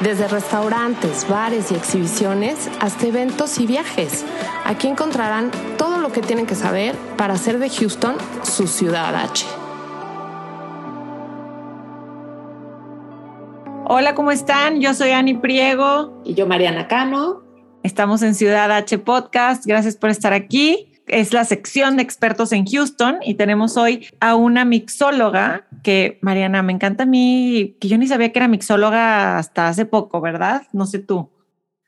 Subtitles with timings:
[0.00, 4.26] Desde restaurantes, bares y exhibiciones hasta eventos y viajes.
[4.66, 9.46] Aquí encontrarán todo lo que tienen que saber para hacer de Houston su ciudad H.
[13.88, 14.82] Hola, ¿cómo están?
[14.82, 16.20] Yo soy Ani Priego.
[16.24, 17.42] Y yo, Mariana Cano.
[17.82, 19.64] Estamos en Ciudad H Podcast.
[19.64, 20.92] Gracias por estar aquí.
[21.06, 26.62] Es la sección de expertos en Houston y tenemos hoy a una mixóloga que, Mariana,
[26.62, 30.62] me encanta a mí, que yo ni sabía que era mixóloga hasta hace poco, ¿verdad?
[30.72, 31.30] No sé tú.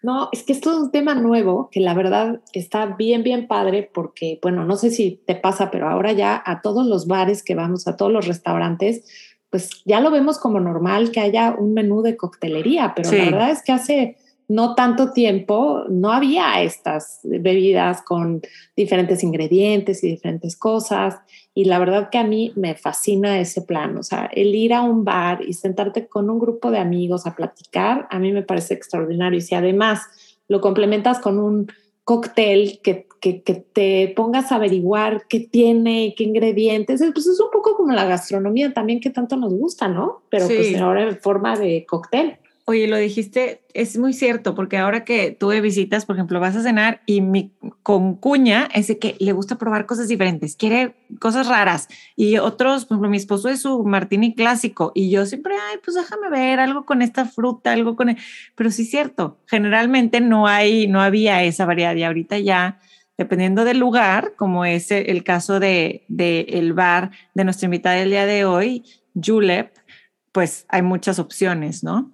[0.01, 3.91] No, es que esto es un tema nuevo que la verdad está bien, bien padre
[3.93, 7.57] porque, bueno, no sé si te pasa, pero ahora ya a todos los bares que
[7.57, 9.05] vamos, a todos los restaurantes,
[9.51, 13.51] pues ya lo vemos como normal que haya un menú de coctelería, pero la verdad
[13.51, 14.17] es que hace
[14.49, 18.41] no tanto tiempo no había estas bebidas con
[18.75, 21.19] diferentes ingredientes y diferentes cosas.
[21.55, 23.99] Y la verdad que a mí me fascina ese plan.
[23.99, 27.37] O sea, el ir a un bar y sentarte con un grupo de amigos a
[27.37, 29.39] platicar, a mí me parece extraordinario.
[29.39, 30.01] Y si además
[30.49, 31.71] lo complementas con un
[32.05, 37.77] cóctel que, que, te pongas a averiguar qué tiene, qué ingredientes, pues es un poco
[37.77, 40.23] como la gastronomía también que tanto nos gusta, ¿no?
[40.31, 42.39] Pero pues ahora en forma de cóctel.
[42.71, 46.63] Oye, lo dijiste, es muy cierto, porque ahora que tuve visitas, por ejemplo, vas a
[46.63, 47.51] cenar y mi
[47.83, 51.89] concuña es que le gusta probar cosas diferentes, quiere cosas raras.
[52.15, 55.97] Y otros, por ejemplo, mi esposo es su martini clásico y yo siempre, ay, pues
[55.97, 58.11] déjame ver algo con esta fruta, algo con...
[58.11, 58.19] E-".
[58.55, 62.81] Pero sí es cierto, generalmente no hay, no había esa variedad y ahorita ya,
[63.17, 68.11] dependiendo del lugar, como es el caso de, de el bar de nuestra invitada del
[68.11, 69.73] día de hoy, Julep,
[70.33, 72.13] pues hay muchas opciones, ¿no?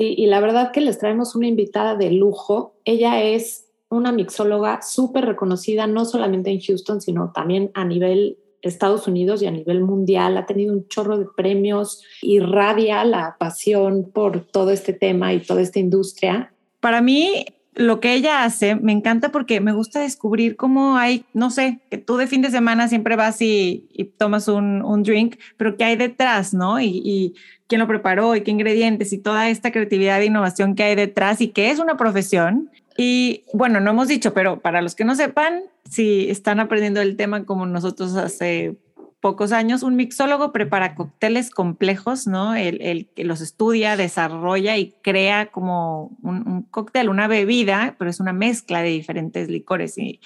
[0.00, 2.74] Sí, y la verdad que les traemos una invitada de lujo.
[2.86, 9.06] Ella es una mixóloga súper reconocida, no solamente en Houston, sino también a nivel Estados
[9.06, 10.38] Unidos y a nivel mundial.
[10.38, 15.40] Ha tenido un chorro de premios, y radia la pasión por todo este tema y
[15.40, 16.50] toda esta industria.
[16.80, 17.44] Para mí,
[17.74, 21.98] lo que ella hace me encanta porque me gusta descubrir cómo hay, no sé, que
[21.98, 25.96] tú de fin de semana siempre vas y, tomas un, un, drink, pero qué hay
[25.96, 26.80] detrás, ¿no?
[26.80, 27.34] Y, y,
[27.70, 31.40] quién lo preparó y qué ingredientes y toda esta creatividad e innovación que hay detrás
[31.40, 32.68] y que es una profesión.
[32.98, 37.16] Y bueno, no hemos dicho, pero para los que no sepan, si están aprendiendo el
[37.16, 38.76] tema como nosotros hace
[39.20, 42.56] pocos años, un mixólogo prepara cócteles complejos, ¿no?
[42.56, 48.32] El, que los estudia, desarrolla y crea como un, cóctel, una bebida, pero es una
[48.32, 50.20] mezcla de diferentes licores y,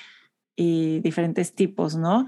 [0.56, 2.26] y diferentes tipos, ¿no?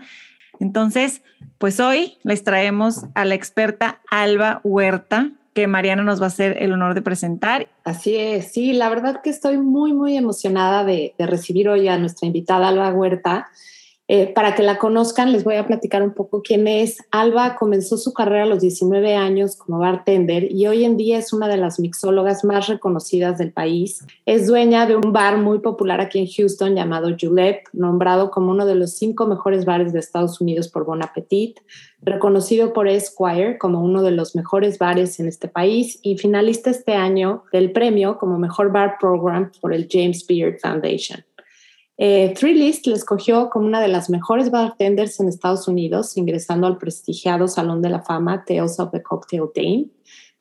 [0.60, 1.22] Entonces,
[1.58, 6.56] pues hoy les traemos a la experta Alba Huerta, que Mariana nos va a hacer
[6.60, 7.68] el honor de presentar.
[7.84, 11.98] Así es, sí, la verdad que estoy muy, muy emocionada de, de recibir hoy a
[11.98, 13.48] nuestra invitada Alba Huerta.
[14.08, 16.98] Eh, para que la conozcan, les voy a platicar un poco quién es.
[17.10, 21.32] Alba comenzó su carrera a los 19 años como bartender y hoy en día es
[21.32, 24.04] una de las mixólogas más reconocidas del país.
[24.24, 28.64] Es dueña de un bar muy popular aquí en Houston llamado Julep, nombrado como uno
[28.64, 31.58] de los cinco mejores bares de Estados Unidos por Bon Appetit,
[32.00, 36.94] reconocido por Esquire como uno de los mejores bares en este país y finalista este
[36.94, 41.24] año del premio como mejor bar program por el James Beard Foundation.
[41.98, 46.66] Eh, Three List le escogió como una de las mejores bartenders en Estados Unidos, ingresando
[46.66, 49.86] al prestigiado Salón de la Fama Tales of the Cocktail Dame.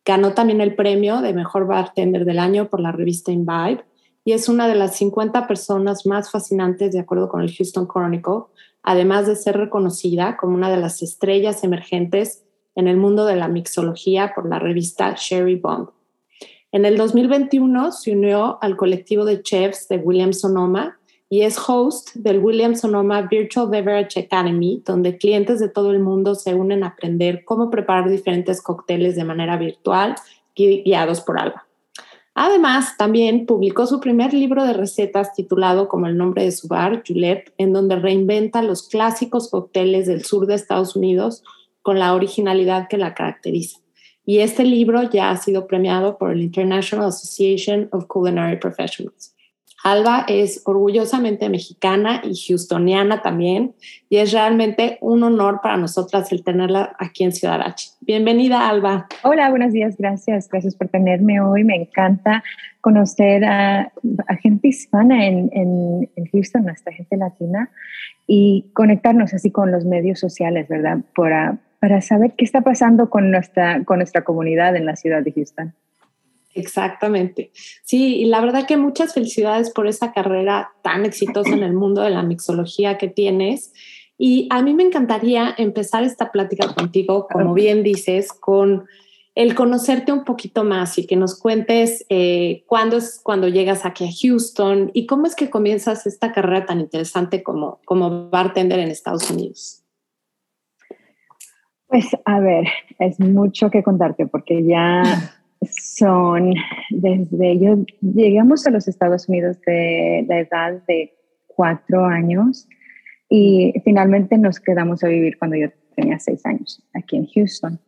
[0.04, 3.86] Ganó también el premio de mejor bartender del año por la revista Imbibe
[4.24, 8.46] y es una de las 50 personas más fascinantes de acuerdo con el Houston Chronicle,
[8.84, 12.44] además de ser reconocida como una de las estrellas emergentes
[12.76, 15.90] en el mundo de la mixología por la revista Sherry Bomb.
[16.72, 21.00] En el 2021 se unió al colectivo de chefs de William Sonoma
[21.36, 26.34] y es host del Williams Sonoma Virtual Beverage Academy, donde clientes de todo el mundo
[26.34, 30.16] se unen a aprender cómo preparar diferentes cócteles de manera virtual
[30.56, 31.68] guiados por Alba.
[32.36, 37.04] Además, también publicó su primer libro de recetas titulado como el nombre de su bar,
[37.06, 41.44] Julep, en donde reinventa los clásicos cócteles del sur de Estados Unidos
[41.82, 43.82] con la originalidad que la caracteriza.
[44.26, 49.35] Y este libro ya ha sido premiado por el International Association of Culinary Professionals.
[49.86, 53.76] Alba es orgullosamente mexicana y houstoniana también,
[54.10, 57.92] y es realmente un honor para nosotras el tenerla aquí en Ciudad H.
[58.02, 59.06] Bienvenida, Alba.
[59.22, 60.50] Hola, buenos días, gracias.
[60.50, 61.64] Gracias por tenerme hoy.
[61.64, 62.44] Me encanta
[62.82, 63.92] conocer a,
[64.42, 67.70] gente hispana en, en, Houston, nuestra gente latina,
[68.26, 70.98] y conectarnos así con los medios sociales, ¿verdad?
[71.16, 75.32] Para, para saber qué está pasando con nuestra, con nuestra comunidad en la ciudad de
[75.32, 75.76] Houston.
[76.56, 77.52] Exactamente.
[77.84, 82.02] Sí, y la verdad que muchas felicidades por esa carrera tan exitosa en el mundo
[82.02, 83.74] de la mixología que tienes.
[84.18, 88.86] Y a mí me encantaría empezar esta plática contigo, como bien dices, con
[89.36, 94.06] el conocerte un poquito más y que nos cuentes eh, cuándo es cuando llegas aquí
[94.06, 98.88] a Houston y cómo es que comienzas esta carrera tan interesante como, como bartender en
[98.88, 99.84] Estados Unidos.
[101.88, 102.66] Pues a ver,
[102.98, 105.04] es mucho que contarte porque ya
[105.68, 106.54] son
[106.90, 111.14] desde yo llegamos a los Estados Unidos de la edad de
[111.48, 112.68] cuatro años
[113.30, 117.80] y finalmente nos quedamos a vivir cuando yo tenía seis años aquí en Houston.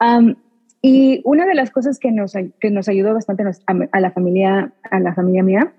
[0.00, 0.34] Um,
[0.82, 5.00] y una de las cosas que nos, que nos ayudó bastante a, la familia, a
[5.00, 5.72] la familia mía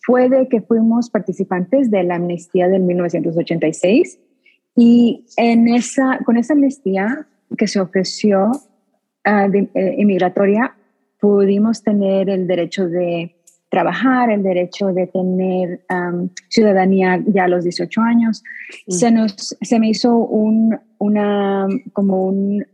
[0.00, 4.18] fue de que fuimos participantes de la amnistía del 1986
[4.76, 7.26] y en esa, con esa amnistía
[7.58, 8.52] que se ofreció
[9.26, 10.74] uh, de, eh, inmigratoria,
[11.20, 13.34] pudimos tener el derecho de
[13.68, 15.80] trabajar, el derecho de tener
[16.48, 18.42] ciudadanía ya a los 18 años.
[18.86, 18.92] Mm.
[18.92, 22.64] Se, nos, se me hizo un, una, como un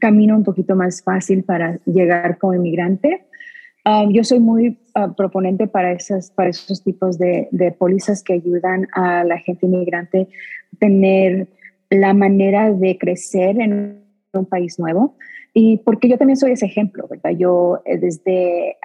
[0.00, 3.26] camino un poquito más fácil para llegar como inmigrante.
[4.10, 8.88] yo soy muy ah, proponente para, esas, para esos tipos de, de pólizas que ayudan
[8.94, 10.28] a la gente inmigrante
[10.72, 11.46] a tener
[11.90, 14.02] la manera de crecer en
[14.32, 15.16] un país nuevo.
[15.56, 17.30] Y porque yo también soy ese ejemplo, ¿verdad?
[17.30, 18.76] Yo eh, desde,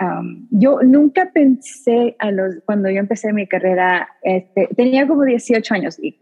[0.52, 5.98] yo nunca pensé a los, cuando yo empecé mi carrera, este, tenía como 18 años
[6.02, 6.22] y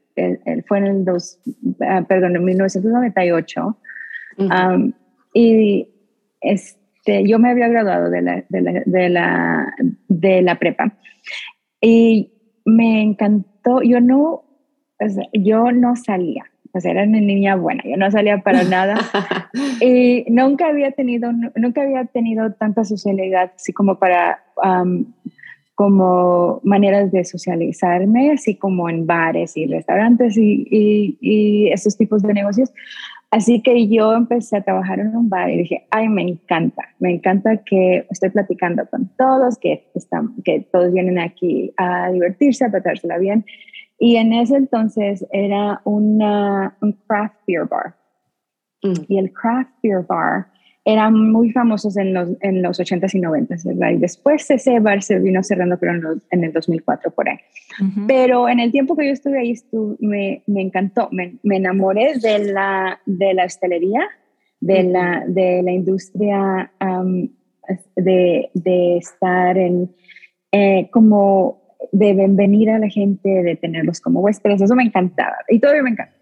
[0.68, 1.40] fue en el dos,
[1.82, 3.78] ah, perdón, en 1998.
[5.34, 5.90] y
[6.42, 9.76] este, yo me había graduado de la, de la, de la,
[10.08, 10.98] de la prepa
[11.82, 12.32] y
[12.66, 14.44] me encantó, yo no,
[15.34, 18.98] yo no salía, sea, era una niña buena, yo no salía para nada
[19.82, 24.44] y nunca había tenido, nunca había tenido tanta socialidad así como para,
[25.76, 32.24] como maneras de socializarme, así como en bares y restaurantes y, y, y, esos tipos
[32.24, 32.72] de negocios.
[33.30, 37.12] Así que yo empecé a trabajar en un bar y dije, ay, me encanta, me
[37.12, 42.72] encanta que estoy platicando con todos, que, están, que todos vienen aquí a divertirse, a
[42.72, 43.46] pasársela bien.
[44.00, 47.96] Y en ese entonces era una, un craft beer bar.
[48.84, 48.94] Mm.
[49.08, 50.48] Y el craft beer bar
[50.88, 53.90] eran muy famosos en los, en los 80s y 90s, ¿verdad?
[53.92, 57.38] Y después ese bar se vino cerrando, pero en, en el 2004 por ahí.
[58.08, 59.54] Pero en el tiempo que yo estuve ahí,
[60.00, 64.08] me, me, encantó, me, me, enamoré de la, de la hostelería,
[64.62, 66.72] de, la, de la industria,
[67.98, 69.94] de, de, estar en,
[70.54, 75.60] eh, como de venir a la gente, de tenerlos como huéspedes, eso me encantaba y
[75.60, 76.16] todavía me encanta.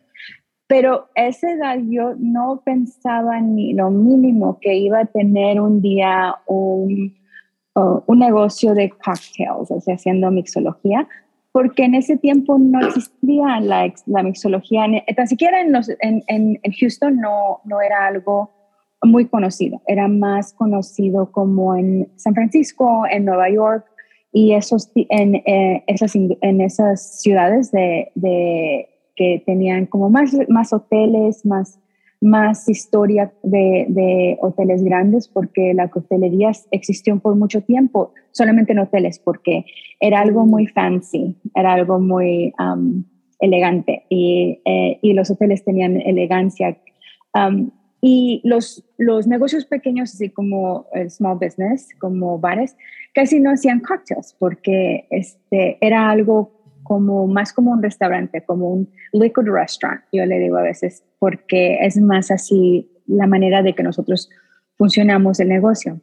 [0.67, 5.81] Pero a esa edad yo no pensaba ni lo mínimo que iba a tener un
[5.81, 7.15] día un,
[7.75, 11.07] un negocio de cocktails, o sea, haciendo mixología,
[11.51, 16.59] porque en ese tiempo no existía la, la mixología, ni siquiera en, los, en, en,
[16.79, 18.51] Houston no, no era algo
[19.03, 23.85] muy conocido, era más conocido como en San Francisco, en Nueva York,
[24.35, 30.73] y esos, en, eh, esas, en esas ciudades de, de, que tenían como más, más
[30.73, 31.79] hoteles, más,
[32.19, 38.79] más historia de, de, hoteles grandes, porque la costelería existió por mucho tiempo, solamente en
[38.79, 39.67] hoteles, porque
[40.01, 43.05] era algo muy fancy, era algo muy um,
[43.39, 46.77] elegante y, eh, y, los hoteles tenían elegancia.
[47.33, 47.71] Um,
[48.07, 52.77] y los, los negocios pequeños, así como el small business, como bares,
[53.15, 56.51] casi no hacían cocktails porque este, era algo
[56.83, 61.79] como más como un restaurante, como un liquid restaurant, yo le digo a veces, porque
[61.81, 64.29] es más así la manera de que nosotros
[64.77, 65.99] funcionamos el negocio.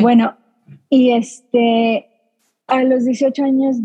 [0.00, 0.38] Bueno,
[0.88, 2.06] y este,
[2.66, 3.76] a los 18 años,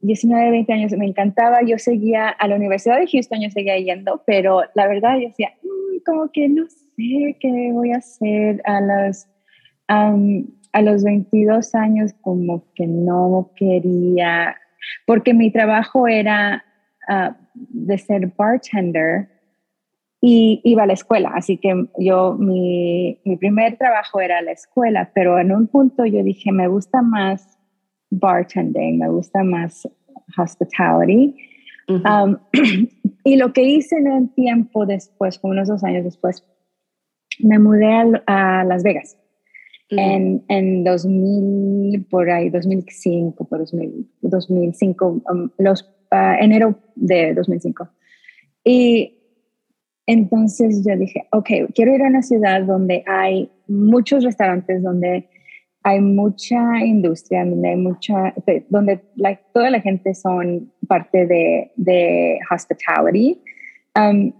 [0.00, 4.22] 19, 20 años, me encantaba, yo seguía a la Universidad de Houston, yo seguía yendo,
[4.26, 8.80] pero la verdad yo decía, mm, como que no sé qué voy a hacer a
[8.80, 9.28] las
[10.72, 14.56] a los 22 años como que no quería,
[15.04, 16.64] porque mi trabajo era
[17.08, 19.28] ah, de ser bartender
[20.20, 25.10] y iba a la escuela, así que yo, mi, mi primer trabajo era la escuela,
[25.14, 27.58] pero en un punto yo dije, me gusta más
[28.10, 29.88] bartending, me gusta más
[30.36, 31.34] hospitality.
[31.88, 32.36] Um,
[33.24, 36.44] y lo que hice en el tiempo después, como unos dos años después,
[37.38, 39.16] me mudé a, Las Vegas.
[39.90, 43.64] en, en 2000, por ahí, 2005, por
[44.20, 47.88] 2005, um, los, uh, enero de 2005.
[48.64, 49.16] Y
[50.06, 55.28] entonces yo dije, ok, quiero ir a una ciudad donde hay muchos restaurantes, donde
[55.82, 58.34] hay mucha industria, hay mucha,
[58.68, 59.00] donde
[59.52, 63.40] toda la gente son parte de, de hospitality.
[63.96, 64.32] Um,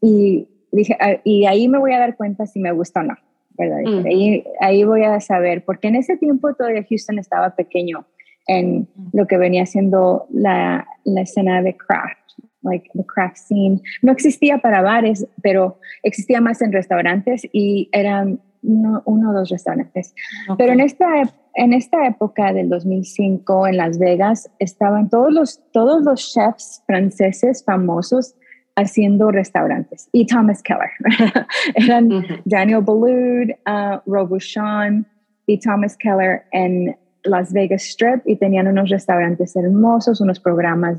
[0.00, 3.16] y dije, ah, y ahí me voy a dar cuenta si me gusta o no,
[3.58, 3.78] ¿verdad?
[4.06, 8.06] Ahí, ahí voy a saber, porque en ese tiempo todavía Houston estaba pequeño
[8.46, 12.18] en lo que venía siendo la, la escena de craft,
[12.62, 13.80] like the craft scene.
[14.02, 20.14] No existía para bares, pero existía más en restaurantes y eran uno, o dos restaurantes.
[20.58, 21.06] Pero en esta,
[21.54, 27.64] en esta época del 2005 en Las Vegas estaban todos los, todos los chefs franceses
[27.64, 28.34] famosos
[28.76, 30.08] haciendo restaurantes.
[30.12, 30.90] Y Thomas Keller.
[31.74, 32.08] Eran
[32.44, 35.06] Daniel Boulud, uh, Robuchon
[35.46, 40.98] y Thomas Keller en Las Vegas Strip y tenían unos restaurantes hermosos, unos programas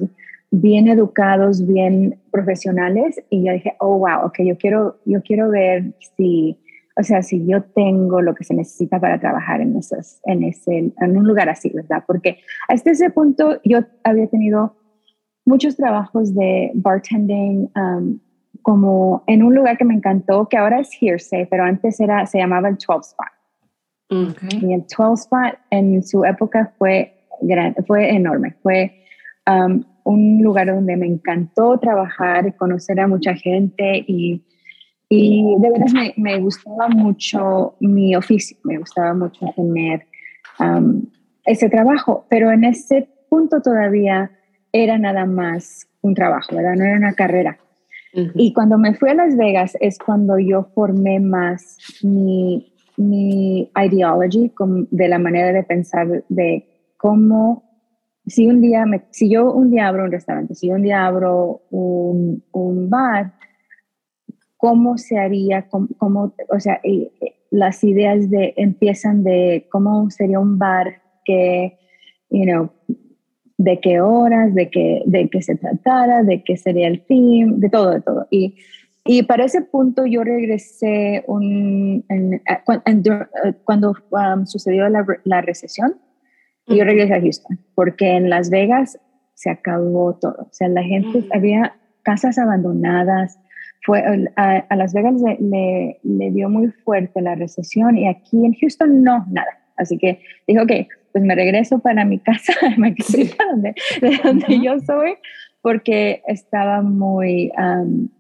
[0.51, 3.22] bien educados, bien profesionales.
[3.29, 6.57] Y yo dije, oh, wow, ok, yo quiero, yo quiero ver si
[6.97, 10.93] o sea, si yo tengo lo que se necesita para trabajar en, esos, en, ese,
[10.97, 12.03] en un lugar así, ¿verdad?
[12.07, 14.77] Porque hasta ese punto yo había tenido
[15.45, 18.19] muchos trabajos de bartending, um,
[18.61, 22.39] como en un lugar que me encantó, que ahora es Hearsay, pero antes era, se
[22.39, 23.27] llamaba el 12 Spot.
[24.61, 27.13] Y el 12 Spot en su época fue,
[27.85, 29.03] fue enorme, fue
[29.47, 34.45] um, un lugar donde me encantó trabajar, conocer a mucha gente y
[35.09, 40.05] y de verdad me, me, gustaba mucho mi oficio, me gustaba mucho tener
[40.59, 41.03] um,
[41.45, 44.31] ese trabajo, pero en ese punto todavía
[44.71, 46.75] era nada más un trabajo, ¿verdad?
[46.75, 47.57] No era una carrera.
[48.33, 54.53] Y cuando me fui a Las Vegas es cuando yo formé más mi, mi ideology
[54.89, 57.63] de la manera de pensar de cómo,
[58.25, 61.05] si un día, me, si yo un día abro un restaurante, si yo un día
[61.05, 63.33] abro un, un bar,
[64.65, 66.81] cómo se haría, cómo, o sea,
[67.51, 71.77] las ideas de, empiezan de cómo sería un bar que,
[72.31, 72.72] you know,
[73.60, 77.69] de qué horas, de qué, de qué se tratara, de qué sería el fin, de
[77.69, 78.25] todo, de todo.
[78.31, 78.55] Y,
[79.05, 82.03] y para ese punto yo regresé un,
[83.65, 85.93] cuando um, sucedió la, la recesión,
[86.65, 88.98] yo regresé a Houston, porque en Las Vegas
[89.36, 90.38] se acabó todo.
[90.39, 93.38] O sea, la gente, había casas abandonadas,
[93.84, 94.03] fue,
[94.36, 99.25] a, Las Vegas le, le, dio muy fuerte la recesión y aquí en Houston no,
[99.29, 99.60] nada.
[99.77, 100.72] Así que dijo, ok,
[101.12, 105.15] pues me regreso para mi casa, donde, de donde yo soy,
[105.62, 107.51] porque estaba muy,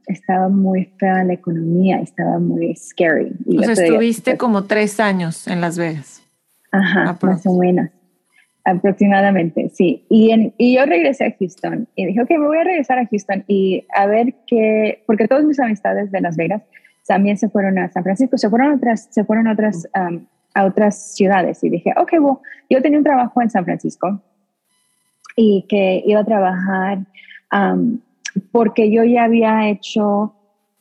[0.07, 3.33] estaba muy fea la economía, estaba muy scary.
[3.45, 6.23] Y estuviste como tres años en Las Vegas.
[6.71, 7.89] Ajá, más o menos.
[8.67, 10.03] Aproximadamente, sí.
[10.09, 13.05] Y, en, y yo regresé a Houston y dije, ok, me voy a regresar a
[13.05, 16.63] Houston y a ver qué, porque todas mis amistades de Las Vegas
[17.07, 20.25] también se fueron a San Francisco, se fueron a otras, se fueron a otras, um,
[20.55, 24.19] a otras ciudades y dije, ok, bueno, yo tenía un trabajo en San Francisco
[25.35, 26.99] y que iba a trabajar
[27.53, 27.99] um,
[28.51, 30.33] porque yo ya había hecho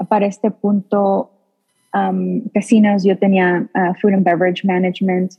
[0.08, 1.30] para este punto
[1.92, 5.34] um, casinos, yo tenía uh, food and beverage management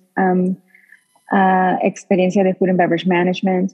[1.81, 3.73] experiencia de Food and Beverage Management.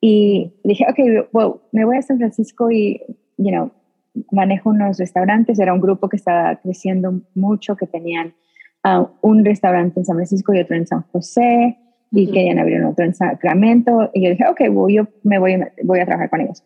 [0.00, 3.00] Y dije, ok, well, me voy a San Francisco y,
[3.36, 3.70] you know,
[4.30, 5.58] manejo unos restaurantes.
[5.58, 8.34] Era un grupo que estaba creciendo mucho, que tenían
[8.84, 11.78] uh, un restaurante en San Francisco y otro en San José
[12.10, 14.10] y querían abrir otro en Sacramento.
[14.12, 16.62] Y yo dije, ok, yo me voy, voy a trabajar con ellos.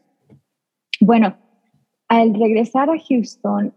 [1.00, 1.36] Bueno,
[2.08, 3.72] al regresar a Houston,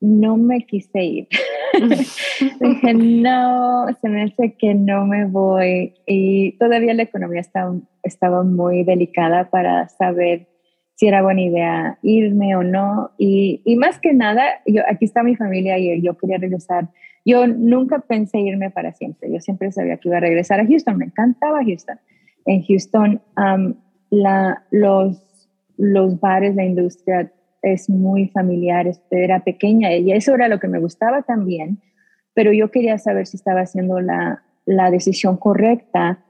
[0.00, 1.28] no me quise ir.
[2.60, 5.94] Dije, no, se me hace que no me voy.
[6.06, 10.48] Y todavía la economía estaba, estaba muy delicada para saber
[10.94, 13.10] si era buena idea irme o no.
[13.18, 16.88] Y, y, más que nada, yo, aquí está mi familia y yo quería regresar.
[17.24, 19.30] Yo nunca pensé irme para siempre.
[19.32, 20.96] Yo siempre sabía que iba a regresar a Houston.
[20.96, 21.98] Me encantaba Houston.
[22.46, 23.20] En Houston,
[24.10, 27.30] la, los, los bares, la industria
[27.62, 31.80] es muy familiar, era pequeña y eso era lo que me gustaba también,
[32.34, 36.24] pero yo quería saber si estaba haciendo la, la decisión correcta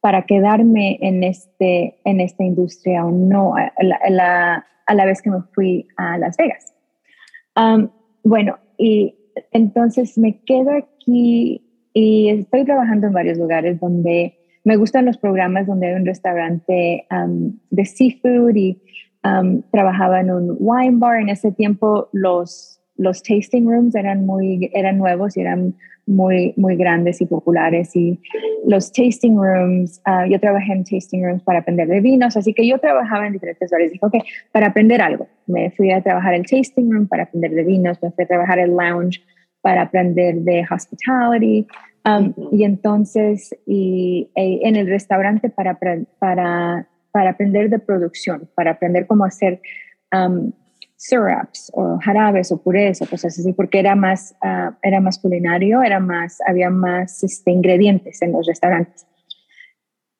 [0.00, 5.30] para quedarme en, este, en esta industria o no, a la, a la, vez que
[5.30, 6.74] me fui a Las Vegas.
[8.22, 9.16] bueno, y
[9.50, 11.62] entonces me quedo aquí
[11.92, 17.06] y estoy trabajando en varios lugares donde me gustan los programas donde hay un restaurante
[17.70, 18.82] de seafood y
[19.70, 21.20] trabajaba en un wine bar.
[21.20, 25.74] En ese tiempo los, los tasting rooms eran, muy, eran nuevos y eran
[26.06, 27.94] muy, muy grandes y populares.
[27.96, 28.20] Y
[28.66, 32.66] los tasting rooms, ah, yo trabajé en tasting rooms para aprender de vinos, así que
[32.66, 33.92] yo trabajaba en diferentes lugares.
[33.92, 34.14] Dije, ok,
[34.52, 35.26] para aprender algo.
[35.46, 38.58] Me fui a trabajar el tasting room para aprender de vinos, me fui a trabajar
[38.58, 39.22] el lounge
[39.60, 41.66] para aprender de hospitality.
[42.04, 45.76] Um, y entonces, y, e, en el restaurante para,
[46.20, 49.62] para, para aprender de producción, para aprender cómo hacer
[50.12, 50.52] um,
[50.96, 55.82] syrups o jarabes o purés o cosas así, porque era más, uh, era más culinario,
[55.82, 59.06] era más, había más este, ingredientes en los restaurantes.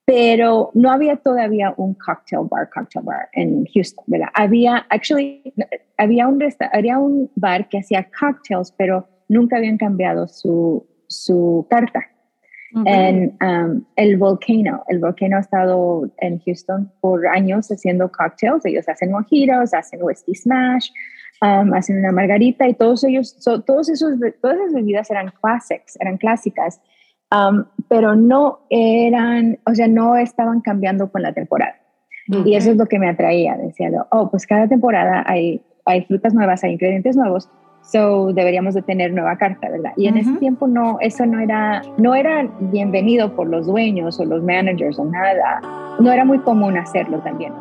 [0.07, 4.29] Pero no había todavía un cocktail bar, cocktail bar en Houston, ¿verdad?
[4.33, 5.53] Había, actually,
[5.99, 12.16] había un, había un bar que hacía cocktails, pero nunca habían cambiado su, su carta.
[12.85, 18.67] En um, el Volcano, el Volcano ha estado en Houston por años haciendo cocktails.
[18.67, 20.91] Ellos hacen mojitos, hacen whisky smash,
[21.43, 26.19] um, hacen una margarita y todos ellos, todos esos, todas esas bebidas eran classics, eran
[26.19, 26.81] clásicas,
[27.31, 31.77] um, pero no eran, o sea, no estaban cambiando con la temporada.
[32.45, 33.57] Y eso es lo que me atraía.
[33.57, 37.49] Decía, oh, pues cada temporada hay, hay frutas nuevas, hay ingredientes nuevos
[37.87, 39.93] So deberíamos de tener nueva carta, ¿verdad?
[39.97, 44.25] Y en ese tiempo no, eso no era, no era bienvenido por los dueños o
[44.25, 45.61] los managers o nada.
[46.01, 47.53] No era muy común hacerlo también.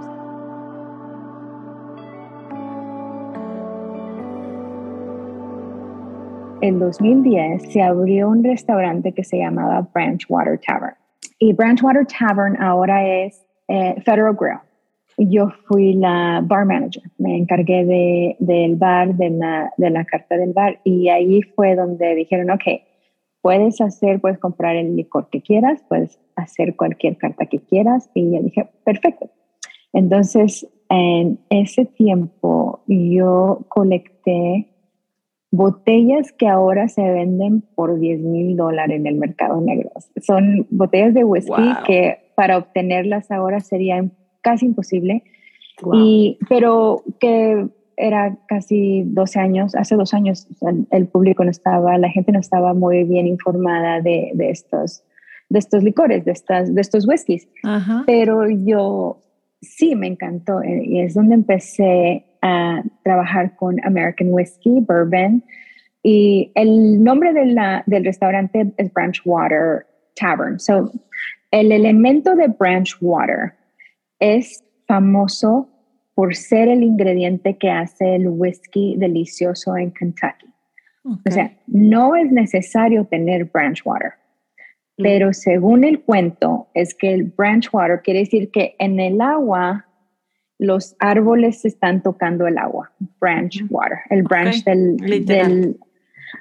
[6.61, 10.95] En 2010 se abrió un restaurante que se llamaba Branchwater Tavern.
[11.37, 14.64] Y Branchwater Tavern ahora es eh, Federal Grill
[15.17, 20.37] yo fui la bar manager, me encargué de, del bar, de la, de la carta
[20.37, 22.63] del bar y ahí fue donde dijeron, ok,
[23.41, 28.31] puedes hacer, puedes comprar el licor que quieras, puedes hacer cualquier carta que quieras y
[28.31, 29.29] yo dije, perfecto.
[29.93, 34.67] Entonces, en ese tiempo yo colecté
[35.51, 39.91] botellas que ahora se venden por 10 mil dólares en el mercado negro.
[40.21, 44.11] Son botellas de whisky que para obtenerlas ahora serían
[44.45, 45.23] casi imposible.
[45.93, 50.47] Y, pero que era casi 12 años, hace dos años
[50.91, 55.03] el público no estaba, la gente no estaba muy bien informada de, de estos,
[55.49, 57.47] de estos licores, de, estas, de estos whiskies.
[58.05, 59.21] Pero yo
[59.61, 65.43] sí me encantó eh, y es donde empecé a trabajar con American Whiskey, Bourbon.
[66.03, 70.59] Y el nombre de la, del restaurante es Branchwater Tavern.
[70.59, 70.91] So,
[71.49, 73.53] el elemento de Branchwater
[74.19, 75.69] es famoso
[76.13, 80.47] por ser el ingrediente que hace el whisky delicioso en Kentucky.
[81.03, 84.13] O sea, no es necesario tener branch water,
[84.97, 85.03] mm.
[85.03, 89.85] pero según el cuento es que el branch water quiere decir que en el agua
[90.57, 95.77] los árboles están tocando el agua, branch water, el branch del, del,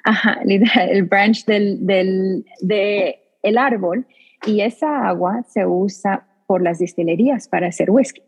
[0.03, 4.07] ajá, el branch del, del de el árbol
[4.47, 8.21] y esa agua se usa por las distillerías para hacer whisky.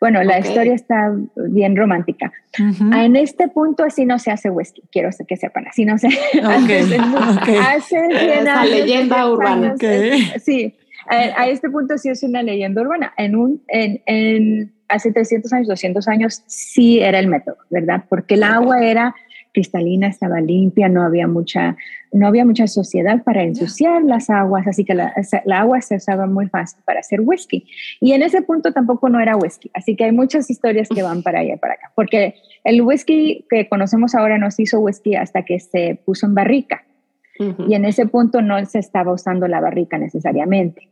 [0.00, 2.32] Bueno, la historia está bien romántica.
[2.58, 6.98] En este punto así no se hace whisky, quiero que sepan, así no se hace.
[7.58, 7.98] Hace
[8.40, 9.74] una leyenda urbana.
[10.44, 10.74] sí,
[11.06, 13.14] a, este punto sí es una leyenda urbana.
[13.16, 18.04] En un, en, en, hace 300 años, 200 años, sí era el método, ¿verdad?
[18.08, 19.14] Porque el agua era
[19.54, 21.76] cristalina, estaba limpia, no había mucha,
[22.12, 25.14] no había mucha sociedad para ensuciar las aguas, así que la,
[25.46, 27.66] agua se usaba muy fácil para hacer whisky.
[28.00, 31.22] Y en ese punto tampoco no era whisky, así que hay muchas historias que van
[31.22, 35.44] para allá para acá, porque el whisky que conocemos ahora no se hizo whisky hasta
[35.44, 36.84] que se puso en barrica.
[37.66, 40.88] Y en ese punto no se estaba usando la barrica necesariamente.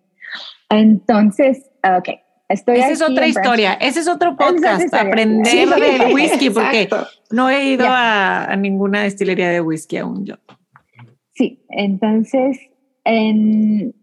[0.68, 2.08] Entonces, ok,
[2.52, 6.88] esa es otra historia, ese es otro podcast, aprender del whisky, porque
[7.30, 10.36] no he ido a, ninguna destilería de whisky aún yo.
[11.34, 12.58] Sí, entonces
[13.04, 13.94] en,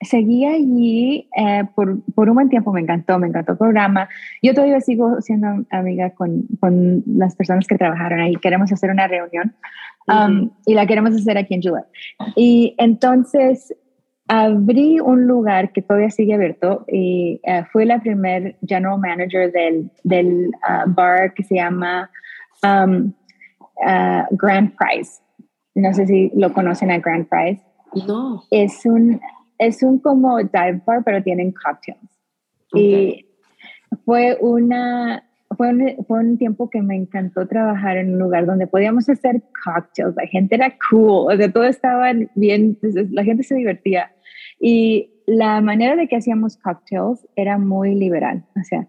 [0.00, 4.08] seguí allí eh, por, por, un buen tiempo, me encantó, me encantó el programa.
[4.42, 9.06] Yo todavía sigo siendo amiga con, con las personas que trabajaron ahí, queremos hacer una
[9.06, 9.54] reunión
[10.08, 11.86] um, y la queremos hacer aquí en Juliet.
[12.36, 13.74] Y entonces
[14.28, 19.90] abrí un lugar que todavía sigue abierto y uh, fui la primer general manager del,
[20.02, 22.10] del uh, bar que se llama
[22.62, 23.12] um,
[23.86, 25.20] uh, Grand Prize.
[25.74, 27.62] No sé si lo conocen a Grand Prize.
[28.06, 28.42] No.
[28.50, 29.20] Es un,
[29.58, 32.00] es un como dive bar, pero tienen cocktails.
[32.74, 33.26] Y
[34.04, 35.22] fue una,
[35.56, 39.42] fue un, fue un, tiempo que me encantó trabajar en un lugar donde podíamos hacer
[39.64, 44.10] cocktails, la gente era cool, o sea, todo estaba bien, la gente se divertía.
[44.60, 48.44] Y la manera de que hacíamos cocktails era muy liberal.
[48.58, 48.86] O sea,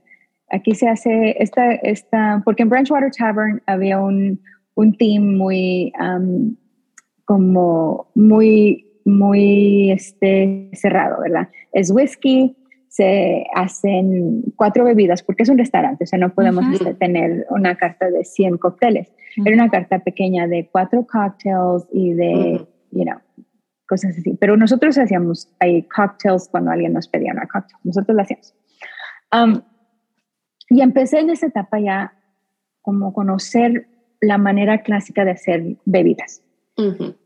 [0.50, 4.40] aquí se hace esta, esta porque en Branchwater Tavern había un,
[4.76, 5.92] un team muy,
[7.26, 11.50] como muy, muy este, cerrado, ¿verdad?
[11.74, 12.56] Es whisky,
[12.88, 17.76] se hacen cuatro bebidas, porque es un restaurante, o sea, no podemos este, tener una
[17.76, 19.12] carta de 100 cócteles.
[19.46, 23.20] Era una carta pequeña de cuatro cocktails y de, you know,
[23.88, 24.38] cosas así.
[24.40, 27.80] Pero nosotros hacíamos ahí cocktails cuando alguien nos pedía una cocktail.
[27.84, 28.54] Nosotros lo hacíamos.
[30.70, 32.14] y empecé en esa etapa ya
[32.82, 33.88] como conocer
[34.22, 36.42] la manera clásica de hacer bebidas.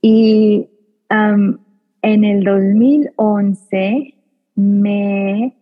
[0.01, 0.69] Y
[1.09, 4.15] en el 2011
[4.55, 5.55] me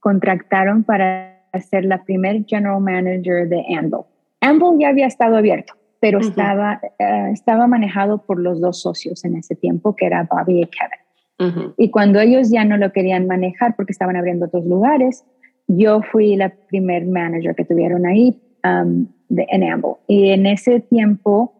[0.00, 4.00] contrataron para ser la primer general manager de Anvil.
[4.40, 9.36] Anvil ya había estado abierto, pero estaba, eh, estaba manejado por los dos socios en
[9.36, 11.74] ese tiempo, que era Bobby y Kevin.
[11.76, 15.24] Y cuando ellos ya no lo querían manejar porque estaban abriendo otros lugares,
[15.68, 19.96] yo fui la primer manager que tuvieron ahí um, de, en Amble.
[20.06, 21.52] Y en ese tiempo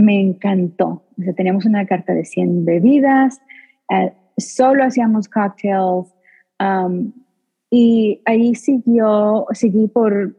[0.00, 1.04] me encantó.
[1.18, 3.40] O sea, teníamos una carta de 100 bebidas,
[3.90, 6.14] eh, solo hacíamos cocktails,
[6.58, 7.12] um,
[7.70, 10.36] y ahí siguió, seguí por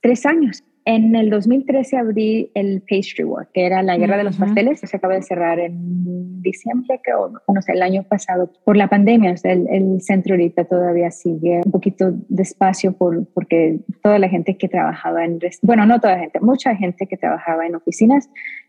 [0.00, 0.64] tres años.
[0.86, 4.86] En el 2013 abrí el Pastry War, que era la guerra de los pasteles, que
[4.86, 9.32] se acaba de cerrar en diciembre, creo, no sé, el año pasado, por la pandemia.
[9.32, 14.58] O sea, el, centro ahorita todavía sigue un poquito despacio por, porque toda la gente
[14.58, 18.28] que trabajaba en, bueno, no toda la gente, mucha gente que trabajaba en oficinas,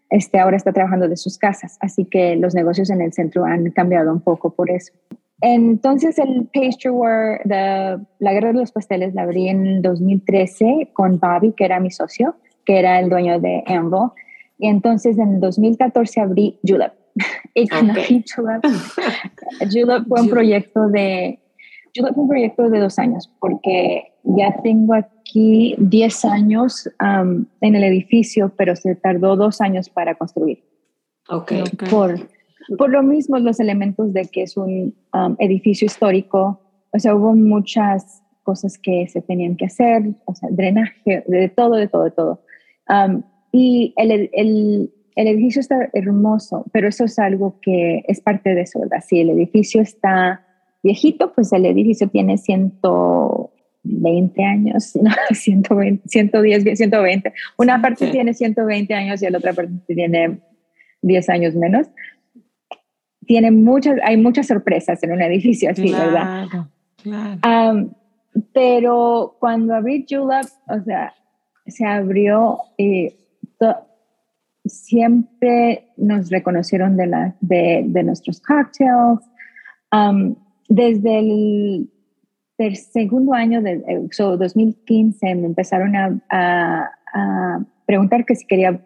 [0.10, 1.78] este, ahora está trabajando de sus casas.
[1.82, 4.94] Así que los negocios en el centro han cambiado un poco por eso.
[5.42, 11.20] Entonces el Pastry War, de la guerra de los pasteles, la abrí en 2013 con
[11.20, 14.10] Bobby, que era mi socio, que era el dueño de Anvil.
[14.58, 16.94] Y entonces en 2014 abrí Julep.
[17.54, 18.66] Y abrí Julep,
[19.72, 21.40] Julep fue un proyecto de
[21.96, 27.76] Julep fue un proyecto de dos años, porque ya tengo aquí 10 años um, en
[27.76, 30.64] el edificio, pero se tardó dos años para construir.
[31.30, 31.54] Ok.
[31.90, 32.20] Por,
[32.78, 36.60] por lo mismo, los elementos de que es un um, edificio histórico,
[36.92, 41.76] o sea, hubo muchas cosas que se tenían que hacer, o sea, drenaje, de todo,
[41.76, 42.42] de todo, de todo.
[42.88, 48.54] Um, y el, el, el, edificio está hermoso, pero eso es algo que es parte
[48.54, 49.04] de eso, ¿verdad?
[49.06, 50.46] Si el edificio está
[50.84, 57.34] viejito, pues el edificio tiene 120 años, no, 120, 110, 120.
[57.58, 60.40] Una parte tiene 120 años y la otra parte tiene
[61.02, 61.88] 10 años menos
[63.26, 66.48] tiene muchas, hay muchas sorpresas en un edificio así, ¿verdad?
[67.02, 67.90] Claro.
[68.54, 71.14] pero cuando abrí Julep, o sea,
[71.68, 73.14] se abrió y
[74.66, 79.22] siempre nos reconocieron de, la, de, de nuestros cocktails.
[80.70, 81.90] desde el,
[82.92, 83.84] segundo año de
[84.18, 88.82] 2015 me empezaron a, a, preguntar que si quería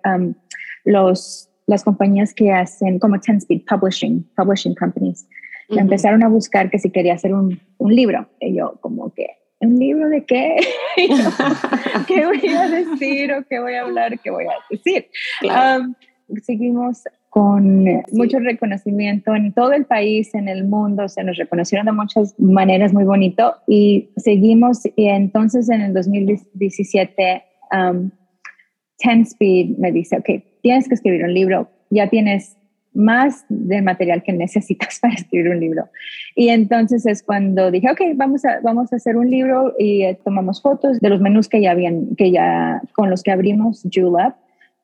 [0.84, 5.28] los las compañías que hacen como Ten Speed Publishing, Publishing Companies,
[5.70, 8.28] empezaron a buscar que si quería hacer un, un, libro.
[8.40, 9.28] Y yo como que,
[9.60, 10.56] ¿un libro de qué?
[12.08, 14.20] ¿Qué voy a decir o qué voy a hablar?
[14.20, 15.06] ¿Qué voy a decir?
[15.44, 15.94] Um,
[16.42, 21.92] seguimos con mucho reconocimiento en todo el país, en el mundo, se nos reconocieron de
[21.92, 28.10] muchas maneras muy bonito y seguimos y entonces en el 2017 um,
[28.98, 32.56] Ten Speed me dice, ok, tienes que escribir un libro, ya tienes
[32.94, 35.90] más del material que necesitas para escribir un libro.
[36.36, 40.20] Y entonces es cuando dije, ok, vamos a, vamos a hacer un libro y eh,
[40.24, 44.36] tomamos fotos de los menús que ya habían, que ya, con los que abrimos Julep.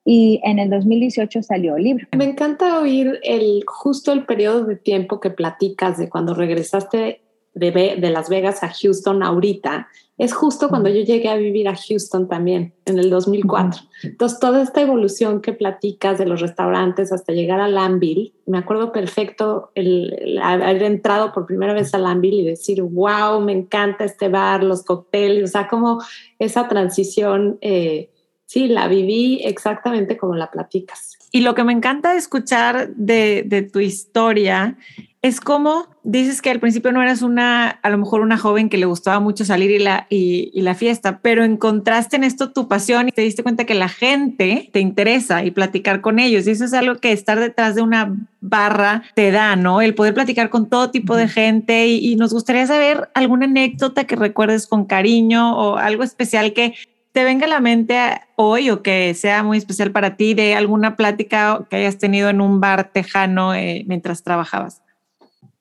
[0.08, 2.08] Y en el 2018 salió el libro.
[2.16, 7.22] Me encanta oír el, justo el periodo de tiempo que platicas de cuando regresaste
[7.56, 11.75] de, de Las Vegas a Houston ahorita es justo cuando yo llegué a vivir a
[11.75, 13.82] Houston también, en el 2004.
[14.04, 18.93] Entonces, toda esta evolución que platicas de los restaurantes hasta llegar a Lamville, me acuerdo
[18.93, 24.30] perfecto el, haber entrado por primera vez a Lamville y decir, wow, me encanta este
[24.30, 26.01] bar, los cócteles, o sea, como
[26.39, 28.10] esa transición, eh,
[28.46, 31.18] sí, la viví exactamente como la platicas.
[31.32, 34.78] Y lo que me encanta escuchar de, de tu historia
[35.26, 38.78] es como dices que al principio no eras una, a lo mejor una joven que
[38.78, 43.10] le gustaba mucho salir y la, y, la fiesta, pero encontraste en esto tu pasión
[43.10, 46.46] y te diste cuenta que la gente te interesa y platicar con ellos.
[46.46, 49.82] Y eso es algo que estar detrás de una barra te da, ¿no?
[49.82, 54.04] El poder platicar con todo tipo de gente y, y nos gustaría saber alguna anécdota
[54.04, 56.76] que recuerdes con cariño o algo especial que
[57.15, 57.97] te venga a la mente
[58.36, 62.41] hoy o que sea muy especial para ti de alguna plática que hayas tenido en
[62.41, 64.84] un bar tejano eh, mientras trabajabas?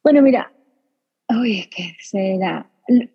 [0.02, 0.50] Bueno, mira,
[1.28, 2.68] oye, ¿qué será?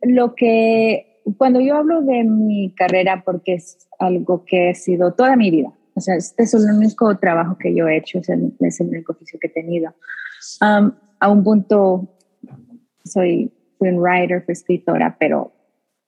[0.03, 5.35] Lo que, cuando yo hablo de mi carrera, porque es algo que he sido toda
[5.35, 8.53] mi vida, o sea, este es el único trabajo que yo he hecho, es el,
[8.61, 9.93] es el único oficio que he tenido.
[10.61, 12.07] Um, a un punto
[13.03, 15.51] soy, fui un writer, fui escritora, pero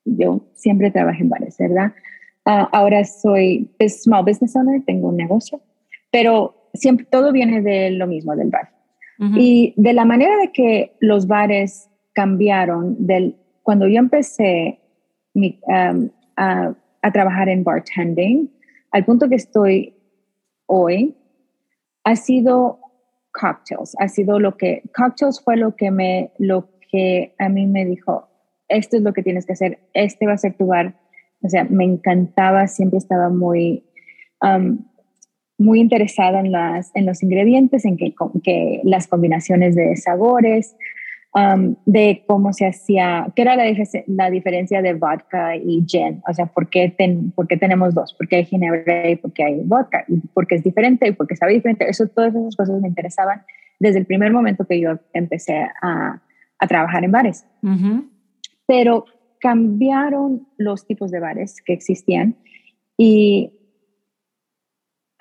[0.06, 1.92] yo siempre trabajé en bares, ¿verdad?
[2.46, 5.62] Uh, ahora soy small business owner, tengo un negocio,
[6.12, 8.70] pero siempre todo viene de lo mismo, del bar.
[9.36, 14.80] Y de la manera de que los bares cambiaron, del, cuando yo empecé
[15.36, 16.74] um, a,
[17.04, 18.52] a, trabajar en bartending,
[18.90, 19.94] al punto que estoy
[20.66, 21.16] hoy,
[22.04, 22.80] ha sido
[23.32, 27.86] cocktails, ha sido lo que, cocktails fue lo que me, lo que a mí me
[27.86, 28.28] dijo,
[28.68, 30.96] esto es lo que tienes que hacer, este va a ser tu bar.
[31.42, 33.84] O sea, me encantaba, siempre estaba muy,
[34.42, 34.80] um,
[35.58, 40.76] muy interesada en, las, en los ingredientes, en que, que las combinaciones de sabores,
[41.34, 43.66] um, de cómo se hacía, qué era la,
[44.08, 46.94] la, diferencia de vodka y gin, o sea, ¿por qué,
[47.36, 50.48] por qué tenemos dos, por qué hay ginebra y por qué hay vodka, y por
[50.48, 53.44] qué es diferente y por qué sabe diferente, eso, todas esas cosas me interesaban
[53.80, 56.22] desde el primer momento que yo empecé a,
[56.62, 57.46] a trabajar en bares.
[58.68, 59.06] Pero
[59.42, 62.38] cambiaron los tipos de bares que existían
[62.98, 63.52] y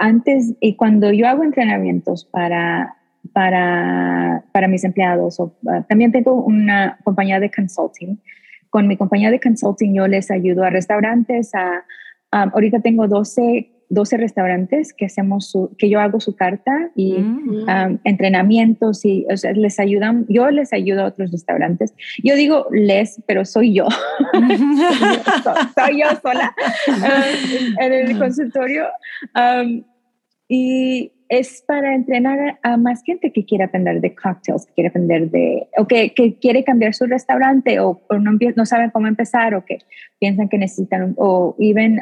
[0.00, 2.96] antes, y cuando yo hago entrenamientos para,
[3.33, 8.18] para, para mis empleados, o, ah, también tengo una compañía de consulting.
[8.70, 11.85] Con mi compañía de consulting yo les ayudo a restaurantes, a,
[12.30, 17.98] ahorita tengo 12 12 restaurantes que hacemos que yo hago su carta y mm.
[18.05, 21.94] entrenamientos y les ayudan, yo les ayudo a otros restaurantes.
[22.22, 23.87] Yo digo les, pero soy yo.
[25.76, 26.55] soy yo sola
[27.81, 28.87] en el consultorio.
[30.48, 35.31] y es para entrenar a más gente que quiere aprender de cocktails, que quiere aprender
[35.31, 39.64] de, o que, que quiere cambiar su restaurante o, no, no, saben cómo empezar o
[39.64, 39.79] que
[40.18, 42.00] piensan que necesitan, o even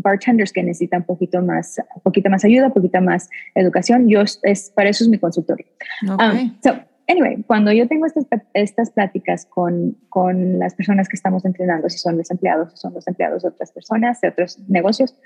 [0.00, 4.08] bartenders que necesitan un poquito más, poquito más ayuda, un poquito más educación.
[4.08, 5.66] Yo, es, para eso es mi consultorio.
[6.02, 11.44] Um, so, anyway, cuando yo tengo estas, estas pláticas con, con las personas que estamos
[11.44, 15.16] entrenando, si son los empleados, si son los empleados de otras personas, de otros negocios,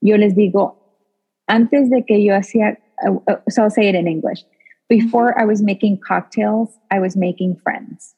[0.00, 0.98] yo les digo,
[1.46, 4.44] antes de que yo hacía, uh, uh, so I'll say it in English,
[4.88, 8.14] before I was making cocktails, I was making friends.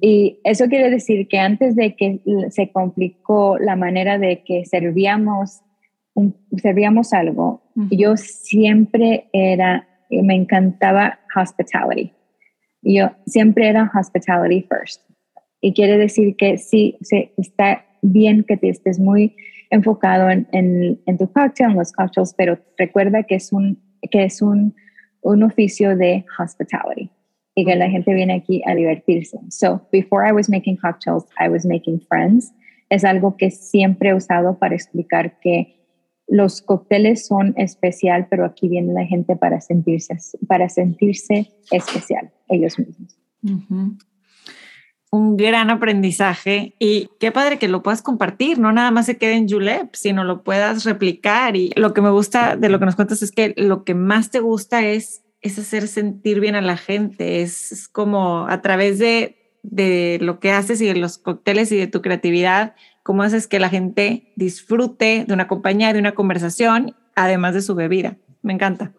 [0.00, 5.60] Y eso quiere decir que antes de que se complicó la manera de que servíamos,
[6.56, 12.12] servíamos algo, yo siempre era, me encantaba hospitality.
[12.82, 15.02] Yo siempre era hospitality first.
[15.60, 19.34] Y quiere decir que sí, se, está bien que te estés muy
[19.70, 23.82] enfocado en, en, en, tu cocktail, en los cocktails, pero recuerda que es un,
[24.12, 24.76] que es un,
[25.22, 27.10] un oficio de hospitality
[27.58, 29.36] y que la gente viene aquí a divertirse.
[29.50, 32.52] So, before I was making cocktails, I was making friends.
[32.88, 35.74] Es algo que siempre he usado para explicar que
[36.28, 40.16] los cócteles son especial, pero aquí viene la gente para sentirse,
[40.46, 43.18] para sentirse especial ellos mismos.
[45.10, 49.34] Un gran aprendizaje y qué padre que lo puedas compartir, no nada más se quede
[49.34, 51.56] en Julep, sino lo puedas replicar.
[51.56, 54.30] Y lo que me gusta de lo que nos cuentas es que lo que más
[54.30, 59.52] te gusta es es hacer sentir bien a la gente, es, como a través de,
[59.62, 63.60] de, lo que haces y de los cócteles y de tu creatividad, cómo haces que
[63.60, 68.16] la gente disfrute de una compañía, de una conversación, además de su bebida.
[68.42, 68.92] Me encanta.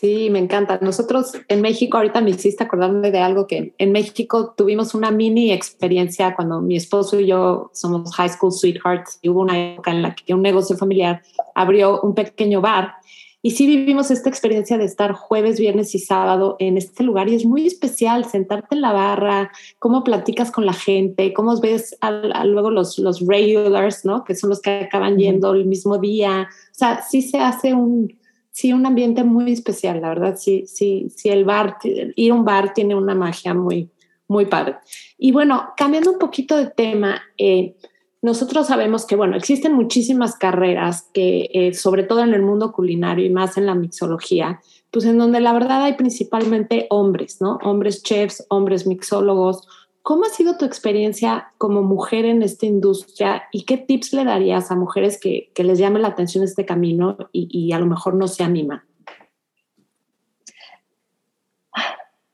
[0.00, 0.78] Sí, me encanta.
[0.80, 5.52] Nosotros en México, ahorita me hiciste acordarme de algo que en México tuvimos una mini
[5.52, 10.02] experiencia cuando mi esposo y yo somos high school sweethearts y hubo una época en
[10.02, 11.22] la que un negocio familiar
[11.54, 12.94] abrió un pequeño bar
[13.40, 17.36] y sí vivimos esta experiencia de estar jueves, viernes y sábado en este lugar y
[17.36, 22.10] es muy especial sentarte en la barra, cómo platicas con la gente, cómo ves a,
[22.44, 24.24] luego los, los regulars, ¿no?
[24.24, 26.48] Que son los que acaban yendo el mismo día.
[26.50, 28.18] O sea, sí se hace un,
[28.50, 30.36] sí, un ambiente muy especial, la verdad.
[30.36, 33.88] Sí, sí, sí, el bar, ir a un bar tiene una magia muy,
[34.26, 34.78] muy padre.
[35.16, 37.76] Y bueno, cambiando un poquito de tema, eh,
[38.20, 43.24] nosotros sabemos que, bueno, existen muchísimas carreras que, eh, sobre todo en el mundo culinario
[43.24, 47.58] y más en la mixología, pues en donde la verdad hay principalmente hombres, ¿no?
[47.62, 49.68] Hombres chefs, hombres mixólogos.
[50.02, 54.70] ¿Cómo ha sido tu experiencia como mujer en esta industria y qué tips le darías
[54.70, 58.14] a mujeres que, que les llame la atención este camino y, y a lo mejor
[58.14, 58.82] no se animan?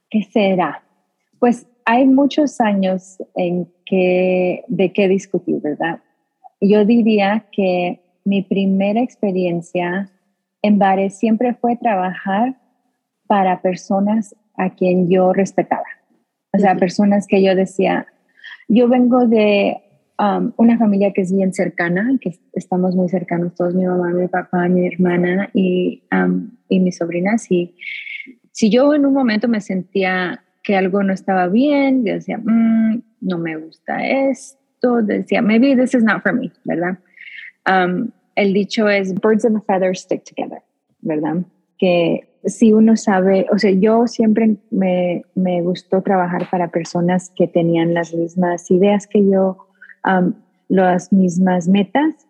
[0.09, 0.83] ¿Qué será?
[1.41, 6.01] Pues hay muchos años en que, de qué discutir, ¿verdad?
[6.61, 10.11] Yo diría que mi primera experiencia
[10.63, 12.57] en bares siempre fue trabajar
[13.27, 15.85] para personas a quien yo respetaba.
[16.53, 18.07] O sea, personas que yo decía,
[18.69, 19.77] yo vengo de
[20.19, 24.29] um, una familia que es bien cercana, que estamos muy cercanos todos, mi mamá, mi
[24.29, 27.51] papá, mi hermana y, um, y mis sobrinas.
[27.51, 27.75] Y
[28.53, 33.03] si yo en un momento me sentía que algo no estaba bien, yo decía, mm,
[33.21, 36.99] no me gusta esto, decía, maybe this is not for me, ¿verdad?
[37.67, 40.63] Um, el dicho es, birds and feathers stick together,
[41.03, 41.45] ¿verdad?
[41.79, 47.47] Que si uno sabe, o sea, yo siempre me, me gustó trabajar para personas que
[47.47, 49.59] tenían las mismas ideas que yo,
[50.69, 52.27] las mismas metas.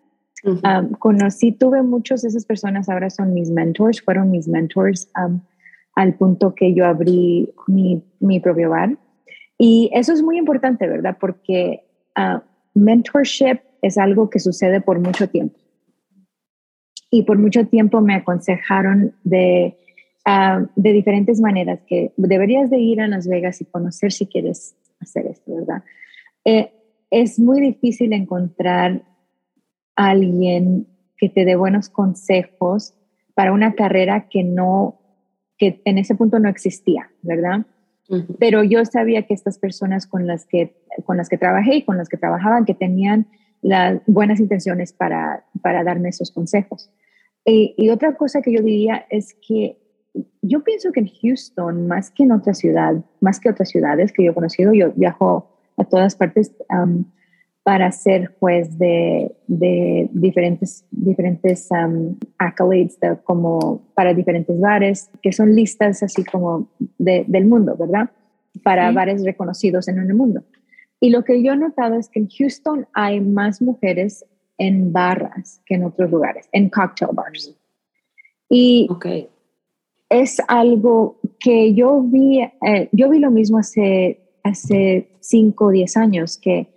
[0.99, 5.09] conocí, tuve muchos de esas personas, ahora son mis mentors, fueron mis mentors
[5.95, 8.97] al punto que yo abrí mi, mi, propio bar.
[9.57, 11.17] Y eso es muy importante, ¿verdad?
[11.19, 11.85] Porque
[12.17, 12.39] uh,
[12.73, 15.57] mentorship es algo que sucede por mucho tiempo.
[17.09, 19.77] Y por mucho tiempo me aconsejaron de
[20.27, 24.75] Ah, de diferentes maneras, que deberías de ir a Las Vegas y conocer si quieres
[24.99, 25.83] hacer esto, ¿verdad?
[26.43, 26.71] Eh,
[27.11, 29.03] es muy difícil encontrar
[29.95, 32.95] a alguien que te dé buenos consejos
[33.35, 34.99] para una carrera que no,
[35.57, 37.65] que en ese punto no existía, ¿verdad?
[38.39, 41.97] Pero yo sabía que estas personas con las que, con las que trabajé y con
[41.97, 43.25] las que trabajaban, que tenían
[43.63, 46.91] las buenas intenciones para, para darme esos consejos.
[47.43, 49.79] Y, y otra cosa que yo diría es que
[50.41, 54.23] yo pienso que en Houston, más que en otra ciudad, más que otras ciudades que
[54.23, 56.53] yo he conocido, yo viajo a todas partes
[57.65, 61.67] para ser juez de, de diferentes, diferentes
[62.37, 68.11] accolades, como para diferentes bares, que son listas así como del mundo, ¿verdad?
[68.63, 70.43] Para bares reconocidos en el mundo.
[70.99, 74.23] Y lo que yo he notado es que en Houston hay más mujeres
[74.59, 77.53] en barras que en otros lugares, en cocktail bars.
[78.47, 79.27] Y okay
[80.09, 85.97] es algo que yo vi, eh, yo vi lo mismo hace, hace 5 o 10
[85.97, 86.74] años, que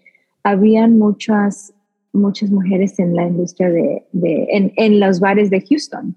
[0.51, 1.75] habían muchas,
[2.13, 6.17] muchas mujeres en la industria de, en, en, los bares de Houston.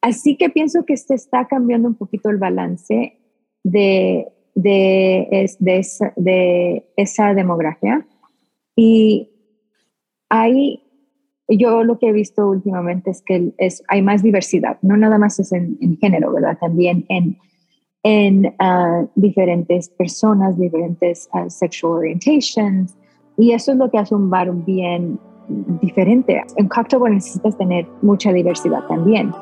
[0.00, 3.18] Así que pienso que se está cambiando un poquito el balance
[3.64, 8.06] de, de, de, esa, de esa demografía.
[8.76, 9.30] Y
[10.28, 10.82] hay
[11.48, 15.38] yo lo que he visto últimamente es que es, hay más diversidad, no nada más
[15.38, 16.58] es en, género, ¿verdad?
[16.58, 17.38] También en,
[18.02, 22.96] en ah, diferentes personas, diferentes uh, sexual orientations.
[23.38, 25.18] Y eso es lo que hace un bar bien
[25.80, 26.42] diferente.
[26.56, 29.32] En cocktail necesitas tener mucha diversidad también.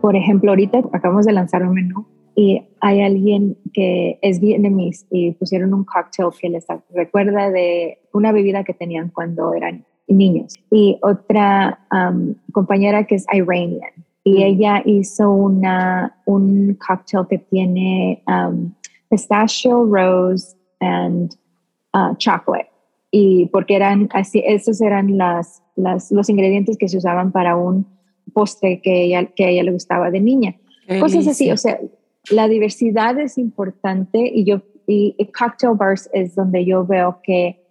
[0.00, 5.32] Por ejemplo, ahorita acabamos de lanzar un menú y hay alguien que es vietnamés y
[5.32, 10.54] pusieron un cocktail que les recuerda de una bebida que tenían cuando eran niños.
[10.70, 13.92] Y otra um, compañera que es iranian
[14.24, 14.42] y mm.
[14.42, 18.72] ella hizo una, un cocktail que tiene um,
[19.10, 21.36] pistachio, rose and
[21.94, 22.70] uh, chocolate.
[23.10, 27.86] Y porque eran así, esos eran las, las, los ingredientes que se usaban para un
[28.32, 30.56] postre que ella, que a ella le gustaba de niña.
[31.00, 31.78] Cosas así, o sea,
[32.30, 37.61] la diversidad es importante y yo y, cocktail bars es donde yo veo que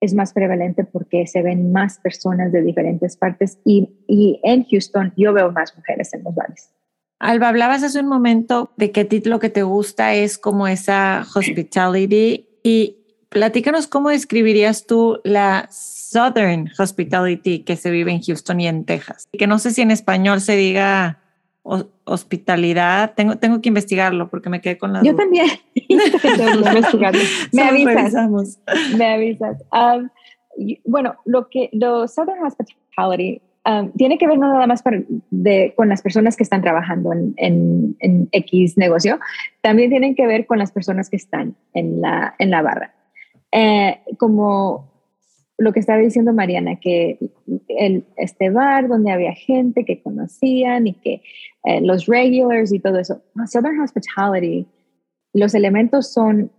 [0.00, 5.12] es más prevalente porque se ven más personas de diferentes partes y, y en Houston
[5.16, 6.70] yo veo más mujeres en los bares.
[7.18, 12.48] Alba, hablabas hace un momento de qué título que te gusta es como esa hospitality
[12.62, 18.84] y platícanos cómo describirías tú la Southern Hospitality que se vive en Houston y en
[18.84, 19.26] Texas.
[19.32, 21.20] Que no sé si en español se diga
[22.04, 23.14] hospitalidad.
[23.14, 25.02] Tengo, tengo que investigarlo porque me quedé con la.
[25.02, 25.46] Yo también.
[27.52, 28.60] me avisas.
[28.96, 29.62] Me avisas.
[29.72, 30.08] Um,
[30.84, 34.82] bueno, lo que los Southern Hospitality um, tiene que ver no nada más
[35.30, 39.20] de, con las personas que están trabajando en, en, en, X negocio,
[39.60, 42.94] también tienen que ver con las personas que están en la, en la barra.
[43.52, 44.97] Eh, como
[45.58, 47.18] lo que estaba diciendo Mariana, que
[47.66, 51.20] el, este bar donde había gente que conocían y que
[51.64, 53.22] eh, los regulars y todo eso.
[53.46, 54.66] Southern Hospitality,
[55.32, 56.52] los elementos son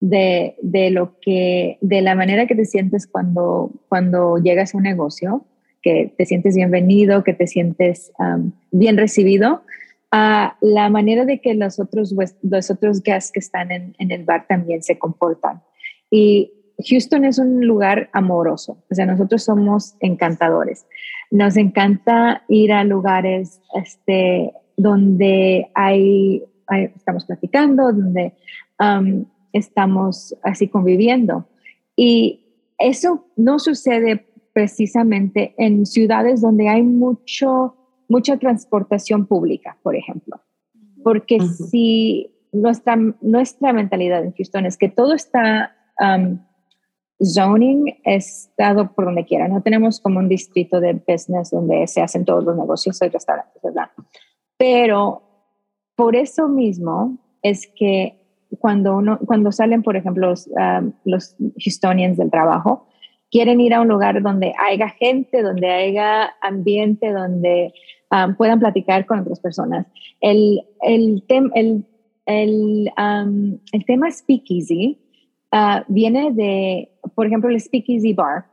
[0.00, 4.84] de, de, lo que, de la manera que te sientes cuando, cuando llegas a un
[4.84, 5.44] negocio,
[5.82, 9.62] que te sientes bienvenido, que te sientes um, bien recibido,
[10.10, 14.24] a la manera de que los otros, los otros guests que están en, en el
[14.24, 15.62] bar también se comportan.
[16.10, 16.52] Y
[16.86, 20.86] Houston es un lugar amoroso, o sea, nosotros somos encantadores.
[21.30, 26.44] Nos encanta ir a lugares este, donde hay,
[26.94, 28.32] estamos platicando, donde
[28.78, 31.48] um, estamos así conviviendo.
[31.96, 32.44] Y
[32.78, 37.76] eso no sucede precisamente en ciudades donde hay mucho,
[38.08, 40.40] mucha transportación pública, por ejemplo.
[41.02, 46.38] Porque si nuestra, nuestra mentalidad en Houston es que todo está um,
[47.24, 49.48] zoning estado por donde quiera.
[49.48, 53.60] No tenemos como un distrito de business donde se hacen todos los negocios y restaurantes,
[53.62, 53.90] ¿verdad?
[54.56, 55.22] Pero
[55.96, 58.18] por eso mismo es que
[58.60, 62.86] cuando, uno, cuando salen, por ejemplo, los, um, los Houstonians del trabajo,
[63.30, 67.74] quieren ir a un lugar donde haya gente, donde haya ambiente, donde
[68.10, 69.86] um, puedan platicar con otras personas.
[70.20, 71.84] El, el, el,
[72.26, 74.98] el, um, el tema speakeasy
[75.52, 78.46] uh, viene de, por ejemplo, el speakeasy bar.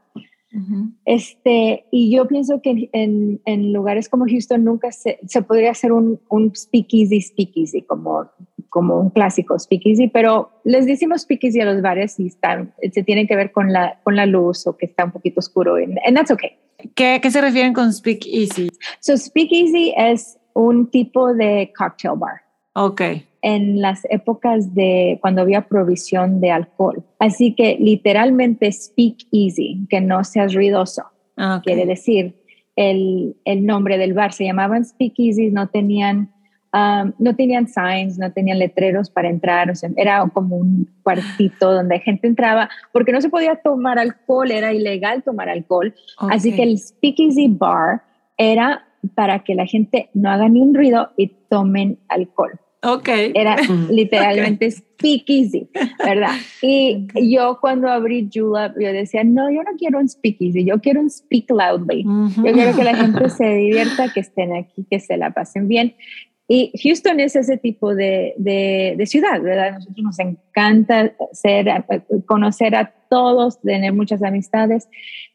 [1.04, 5.92] Este, y yo pienso que en, en, lugares como Houston nunca se, se podría hacer
[5.92, 8.32] un, un speakeasy, speakeasy, como,
[8.70, 13.28] como un clásico speakeasy, pero les decimos speakeasy a los bares y están, se tienen
[13.28, 16.32] que ver con la, con la luz o que está un poquito oscuro, and, that's
[16.32, 16.52] okay.
[16.96, 18.70] ¿Qué, ¿Qué se refieren con speakeasy?
[19.02, 22.45] So speakeasy es un tipo de cocktail bar.
[22.76, 23.02] Ok
[23.46, 27.04] en las épocas de cuando había provisión de alcohol.
[27.20, 31.04] Así que literalmente speak easy, que no seas ruidoso.
[31.38, 32.34] Ah, Quiere decir,
[32.76, 36.34] el, el, nombre del bar se llamaban speak easy, no tenían,
[36.74, 41.72] um, no tenían signs, no tenían letreros para entrar, o sea, era como un cuartito
[41.76, 45.94] donde gente entraba, porque no se podía tomar alcohol, era ilegal tomar alcohol.
[46.18, 48.02] Así que el speak easy bar
[48.40, 52.60] era para que la gente no haga ni un ruido y tomen alcohol.
[52.86, 53.10] Ok.
[53.34, 53.56] Era
[53.90, 55.68] literalmente speak easy,
[56.04, 56.36] ¿verdad?
[56.62, 60.80] Y yo cuando abrí Julep, yo decía, no, yo no quiero un speak easy, yo
[60.80, 62.04] quiero un speak loudly.
[62.04, 65.96] Yo quiero que la gente se divierta, que estén aquí, que se la pasen bien.
[66.48, 69.74] Y Houston es ese tipo de, de, ciudad, ¿verdad?
[69.74, 71.68] Nosotros nos encanta ser,
[72.28, 74.88] conocer a todos, tener muchas amistades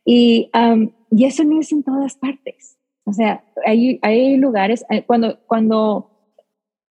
[0.05, 2.78] y, um, y eso no es en todas partes.
[3.05, 6.11] O sea, hay, hay lugares, eh, cuando, cuando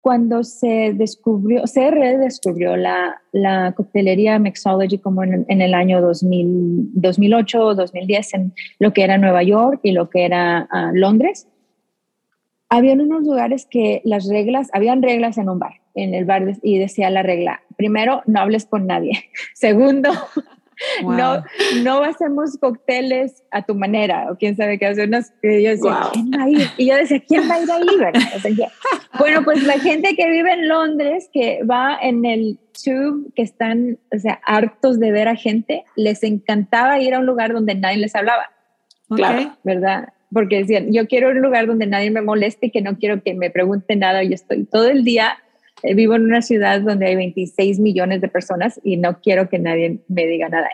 [0.07, 7.59] cuando se descubrió, se redescubrió la, la coctelería Mixology como en, el año 2000, 2008
[7.61, 11.49] o 2010 en lo que era Nueva York y lo que era ah, Londres,
[12.69, 16.77] habían unos lugares que las reglas, habían reglas en un bar, en el bar y
[16.77, 19.25] decía la regla, primero, no hables con nadie.
[19.55, 20.09] Segundo,
[21.03, 21.43] no,
[21.83, 25.09] no hacemos cócteles a tu manera, o quién sabe qué hacer.
[25.43, 26.67] Y yo decía, ¿quién va a ir?
[26.77, 28.57] Y yo decía, ¿quién va a ir ahí?
[29.19, 33.97] bueno, pues la gente que vive en Londres, que va en el tube, que están,
[34.15, 37.97] o sea, hartos de ver a gente, les encantaba ir a un lugar donde nadie
[37.97, 38.51] les hablaba.
[39.09, 40.09] Claro, ¿verdad?
[40.31, 43.49] Porque decían, yo quiero un lugar donde nadie me moleste, que no quiero que me
[43.49, 45.37] pregunte nada, yo estoy todo el día
[45.83, 49.99] vivo en una ciudad donde hay 26 millones de personas y no quiero que nadie
[50.07, 50.67] me diga nada.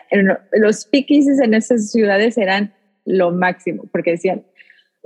[0.52, 2.72] Los speakeasies en esas ciudades eran
[3.04, 4.44] lo máximo, porque decían,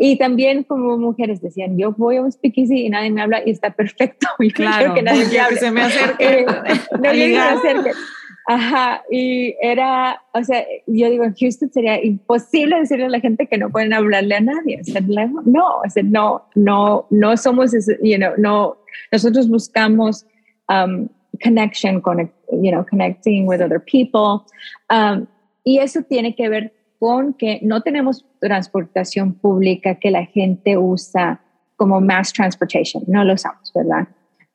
[0.00, 3.50] y también como mujeres decían, yo voy a un speakeasy y nadie me habla y
[3.50, 4.28] está perfecto.
[4.38, 5.56] Y claro, que nadie me hable.
[5.56, 6.46] se me acerque.
[7.02, 7.90] no se me acerque.
[8.50, 13.46] Ajá, y era, o sea, yo digo, en Houston sería imposible decirle a la gente
[13.46, 14.80] que no pueden hablarle a nadie.
[14.80, 17.72] O sea, no, o sea, no, no, no somos,
[18.02, 18.77] you know, no,
[19.12, 20.26] nosotros buscamos
[20.68, 21.08] um,
[21.42, 24.44] connection, con, you know, connecting with other people.
[24.90, 25.26] Um,
[25.64, 31.40] y eso tiene que ver con que no tenemos transportación pública que la gente usa
[31.76, 33.04] como mass transportation.
[33.06, 34.08] No lo usamos, ¿verdad?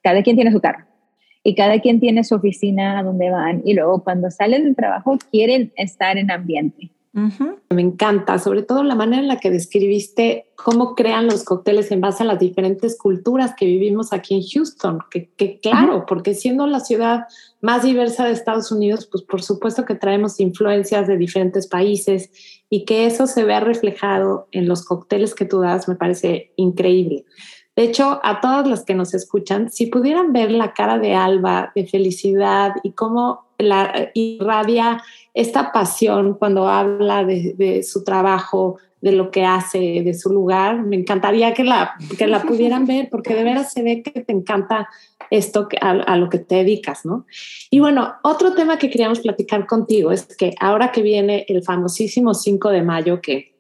[0.04, 0.86] Cada quien tiene su carro
[1.44, 5.18] y cada quien tiene su oficina a donde van y luego cuando salen del trabajo
[5.32, 6.90] quieren estar en ambiente.
[7.70, 12.02] Me encanta, sobre todo la manera en la que describiste cómo crean los cócteles en
[12.02, 16.80] base a las diferentes culturas que vivimos aquí en Houston, que, claro, porque siendo la
[16.80, 17.26] ciudad
[17.62, 22.32] más diversa de Estados Unidos, pues por supuesto que traemos influencias de diferentes países
[22.68, 27.26] y que eso se vea reflejado en los cócteles que tú das me parece increíble.
[27.76, 31.72] De hecho, a todas las que nos escuchan, si pudieran ver la cara de Alba
[31.76, 35.02] de felicidad y cómo la irradia
[35.34, 40.84] esta pasión cuando habla de, su trabajo, de lo que hace, de su lugar.
[40.84, 44.34] Me encantaría que la, que la pudieran ver porque de veras se ve que te
[44.34, 44.88] encanta
[45.32, 47.26] esto a, a, lo que te dedicas, ¿no?
[47.72, 52.36] Y bueno, otro tema que queríamos platicar contigo es que ahora que viene el famosísimo
[52.36, 53.54] 5 de mayo, que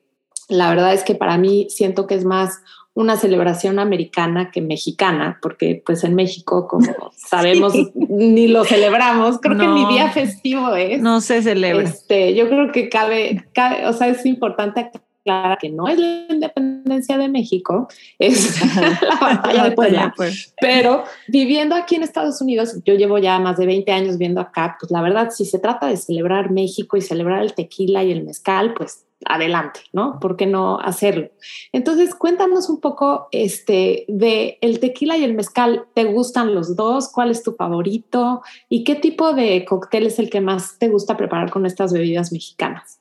[0.50, 2.62] la verdad es que para mí siento que es más
[2.96, 9.40] una celebración americana que mexicana, porque pues en México, como sabemos, ni lo celebramos.
[9.40, 11.02] Creo que mi día festivo es.
[11.02, 11.84] No se celebra.
[11.84, 14.92] Este, yo creo que cabe, cabe, o sea, es importante
[15.24, 17.88] aclarar que no es la independencia independencia de México
[18.20, 18.60] es
[19.02, 20.14] la batalla de Puebla.
[20.60, 24.78] Pero viviendo aquí en Estados Unidos, yo llevo ya más de 20 años viendo acá,
[24.80, 28.24] pues la verdad, si se trata de celebrar México y celebrar el tequila y el
[28.24, 30.20] mezcal, pues adelante, ¿no?
[30.20, 31.30] ¿Por qué no hacerlo?
[31.72, 35.86] Entonces, cuéntanos un poco este, de el tequila y el mezcal.
[35.94, 37.10] ¿Te gustan los dos?
[37.10, 38.42] ¿Cuál es tu favorito?
[38.68, 42.34] ¿Y qué tipo de cóctel es el que más te gusta preparar con estas bebidas
[42.34, 43.00] mexicanas?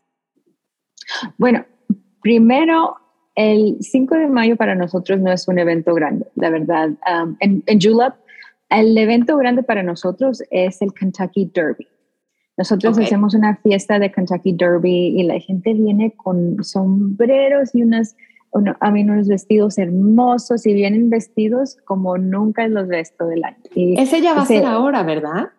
[1.36, 1.64] Bueno,
[2.22, 2.96] primero,
[3.34, 6.90] el 5 de mayo para nosotros no es un evento grande, la verdad.
[6.90, 8.14] Um, en, en Julep,
[8.70, 11.86] el evento grande para nosotros es el Kentucky Derby.
[12.56, 18.14] Nosotros hacemos una fiesta de Kentucky Derby y la gente viene con sombreros y unas,
[18.80, 23.56] a mí unos vestidos hermosos y vienen vestidos como nunca los ves todo el año.
[23.74, 25.50] ese ya va a ser ahora, ¿verdad?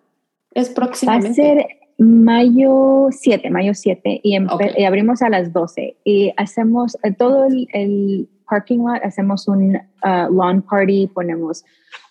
[0.52, 1.42] Es próximamente.
[1.42, 1.68] Va a ser
[1.98, 8.30] mayo 7, mayo 7 y, y, abrimos a las 12 y hacemos eh, todo el,
[8.50, 11.64] parking lot, hacemos un uh, lawn party, ponemos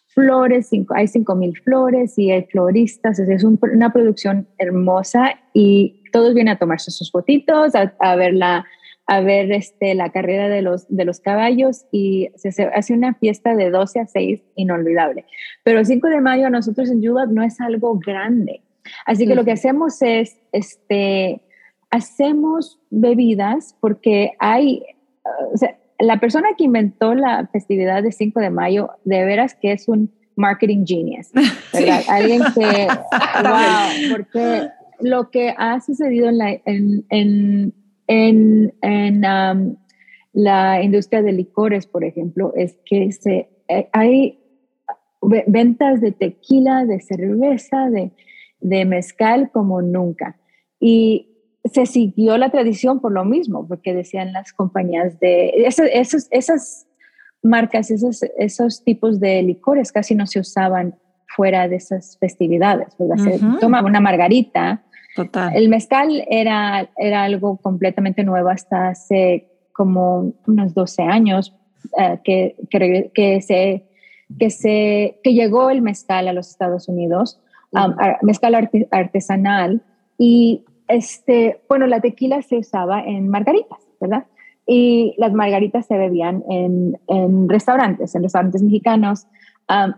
[0.09, 6.35] flores, cinco, hay cinco mil flores y hay floristas, es, una producción hermosa y todos
[6.35, 8.65] vienen a tomarse sus fotitos, a, ver la
[9.07, 13.55] a ver este, la carrera de los, de los caballos y se, hace una fiesta
[13.55, 15.27] de 12 a 6 inolvidable.
[15.65, 18.63] Pero el 5 de mayo nosotros en Julep no es algo grande.
[19.07, 21.43] Así que lo que hacemos es, este,
[21.91, 24.83] hacemos bebidas porque hay,
[25.99, 30.11] la persona que inventó la festividad de 5 de mayo, de veras que es un
[30.37, 31.31] marketing genius,
[31.73, 32.03] ¿verdad?
[32.09, 32.89] Alguien que,
[33.43, 34.69] wow, porque
[35.01, 39.77] lo que ha sucedido en la, en, en, en, um,
[40.33, 44.39] la industria de licores, por ejemplo, es que se, eh, hay
[45.47, 48.13] ventas de tequila, de cerveza, de,
[48.63, 50.37] de mezcal como nunca.
[50.81, 51.29] Y
[51.65, 56.87] se siguió la tradición por lo mismo, porque decían las compañías de esas
[57.43, 60.97] marcas, esos, esos tipos de licores casi no se usaban
[61.29, 64.83] fuera de esas festividades, Se tomaba una margarita.
[65.17, 65.55] Total.
[65.55, 71.55] El mezcal era, era algo completamente nuevo hasta hace como unos 12 años
[71.99, 72.57] eh, que,
[73.15, 73.85] que, se,
[74.39, 77.42] que, se, que llegó el mezcal a los Estados Unidos,
[78.23, 79.83] mezcal artesanal,
[80.19, 84.27] y este, bueno, la tequila se usaba en margaritas, ¿verdad?
[84.67, 89.27] Y las margaritas se bebían en, en restaurantes, en restaurantes mexicanos,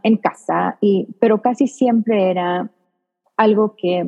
[0.02, 2.70] en casa, y, pero casi siempre era
[3.36, 4.06] algo que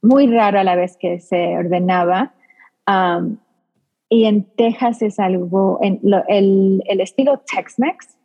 [0.00, 2.34] muy raro a la vez que se ordenaba.
[4.08, 8.16] y en Texas es algo, en el, el estilo Tex-Mex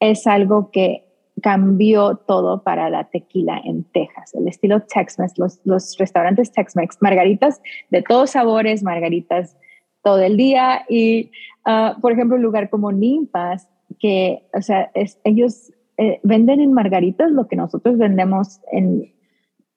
[0.00, 1.04] es algo que
[1.42, 4.34] cambió todo para la tequila en Texas.
[4.34, 7.60] El estilo Tex-Mex, los, los restaurantes Tex-Mex, margaritas
[7.90, 9.56] de todos sabores, margaritas
[10.02, 10.84] todo el día.
[10.88, 11.30] Y,
[11.66, 13.68] uh, por ejemplo, un lugar como Nimpas,
[13.98, 14.90] que, o sea,
[15.24, 19.12] ellos eh, venden en margaritas lo que nosotros vendemos en,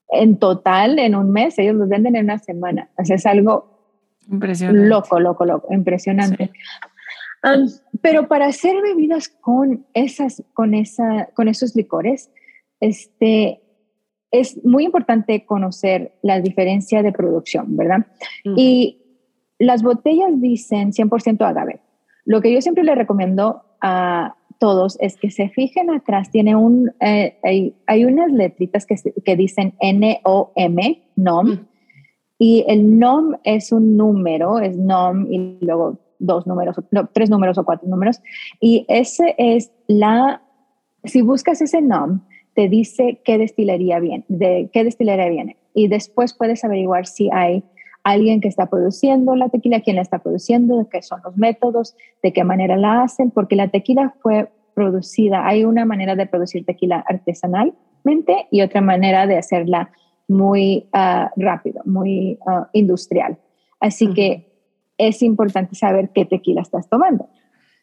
[0.09, 2.89] en total en un mes, ellos los venden en una semana.
[2.97, 3.77] O sea, es algo
[4.29, 4.87] Impresionante.
[4.87, 6.51] loco, loco, loco, impresionante
[8.01, 12.31] pero para hacer bebidas con, esas, con, esa, con esos licores,
[12.79, 13.61] este,
[14.31, 18.05] es muy importante conocer la diferencia de producción, ¿verdad?
[18.43, 19.01] Y
[19.59, 21.81] las botellas dicen 100% agave.
[22.25, 26.91] Lo que yo siempre le recomiendo a todos es que se fijen atrás, tiene un,
[26.99, 27.37] eh,
[27.85, 31.67] hay, unas letritas que, que dicen N-O-M, NOM,
[32.39, 36.75] y el NOM es un número, es NOM y luego dos números,
[37.13, 38.21] tres números o cuatro números.
[38.59, 40.41] Y ese es la,
[41.03, 42.21] si buscas ese nom,
[42.53, 45.57] te dice qué destilería viene, de qué destilería viene.
[45.73, 47.63] Y después puedes averiguar si hay
[48.03, 52.33] alguien que está produciendo la tequila, quién la está produciendo, qué son los métodos, de
[52.33, 57.03] qué manera la hacen, porque la tequila fue producida, hay una manera de producir tequila
[57.07, 59.91] artesanalmente y otra manera de hacerla
[60.27, 63.37] muy ah, rápido, muy ah, industrial.
[63.79, 64.47] Así que
[64.97, 67.29] es importante saber qué tequila estás tomando.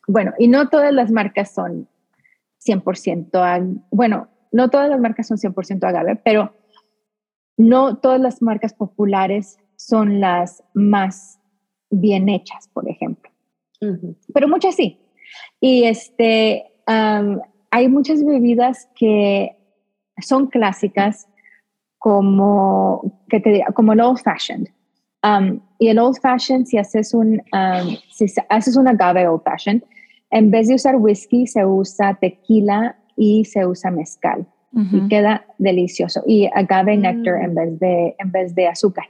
[0.06, 1.88] Bueno, y no todas las marcas son
[2.66, 6.54] 100%, bueno, no todas las marcas son 100% agave, pero
[7.56, 11.40] no todas las marcas populares son las más
[11.90, 13.30] bien hechas, por ejemplo.
[14.32, 15.00] Pero muchas sí.
[15.60, 19.56] Y este, hay muchas bebidas que
[20.18, 21.28] son clásicas
[21.98, 24.68] como, que te, como el old fashioned.
[25.22, 29.82] Um, y el old fashioned, si haces un, um, si haces un agave old fashioned,
[30.30, 34.46] en vez de usar whisky, se usa tequila y se usa mezcal.
[34.90, 36.24] Y queda delicioso.
[36.26, 37.00] Y agave mm.
[37.00, 39.04] nectar en vez de, en vez de azúcar.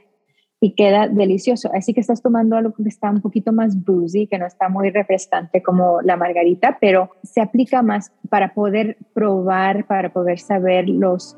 [0.61, 1.71] y queda delicioso.
[1.73, 4.89] Así que estás tomando algo que está un poquito más boozy, que no está muy
[4.91, 11.35] refrescante como la margarita, pero se aplica más para poder probar, para poder saber los,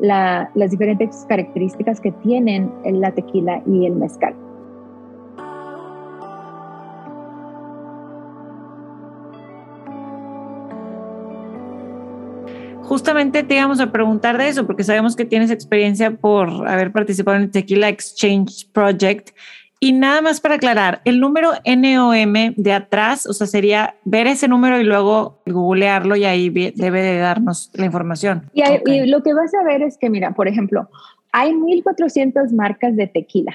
[0.00, 4.34] las diferentes características que tienen la tequila y el mezcal.
[12.88, 17.36] Justamente te íbamos a preguntar de eso, porque sabemos que tienes experiencia por haber participado
[17.36, 19.30] en el Tequila Exchange Project.
[19.78, 24.48] Y nada más para aclarar, el número NOM de atrás, o sea, sería ver ese
[24.48, 28.50] número y luego googlearlo y ahí debe de darnos la información.
[28.54, 28.62] Y,
[29.06, 30.88] lo que vas a ver es que, mira, por ejemplo,
[31.30, 33.54] hay 1.400 marcas de tequila.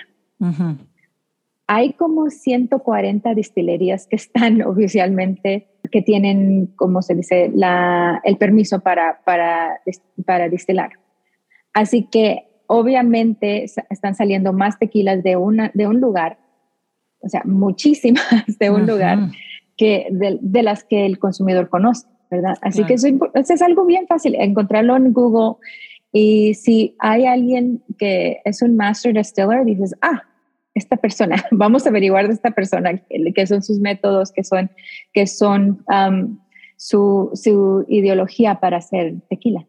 [1.68, 8.80] Hay como 140 distillerías que están oficialmente que tienen, como se dice, la, el permiso
[8.80, 9.80] para, para,
[10.26, 10.94] para destilar.
[11.74, 16.40] Así que obviamente están saliendo más tequilas de, una, de un lugar,
[17.20, 18.24] o sea, muchísimas
[18.60, 19.30] de un lugar
[19.78, 22.58] que de, de, las que el consumidor conoce, ¿verdad?
[22.62, 25.58] Así que eso, eso, es algo bien fácil, encontrarlo en Google.
[26.12, 30.24] Y si hay alguien que es un master distiller, dices, ah,
[30.76, 33.02] esta persona, vamos a averiguar de esta persona
[33.36, 34.72] qué son sus métodos, qué son,
[35.14, 36.40] qué son um,
[36.78, 39.66] su, su, ideología para hacer tequila.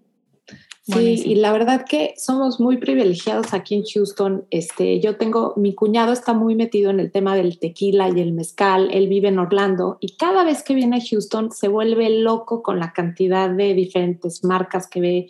[0.87, 4.45] Sí, y la verdad que somos muy privilegiados aquí en Houston.
[4.51, 8.33] Este, yo tengo, mi cuñado está muy metido en el tema del tequila y el
[8.33, 8.91] mezcal.
[8.93, 12.81] Él vive en Orlando y cada vez que viene a Houston se vuelve loco con
[12.81, 15.27] la cantidad de diferentes marcas que ve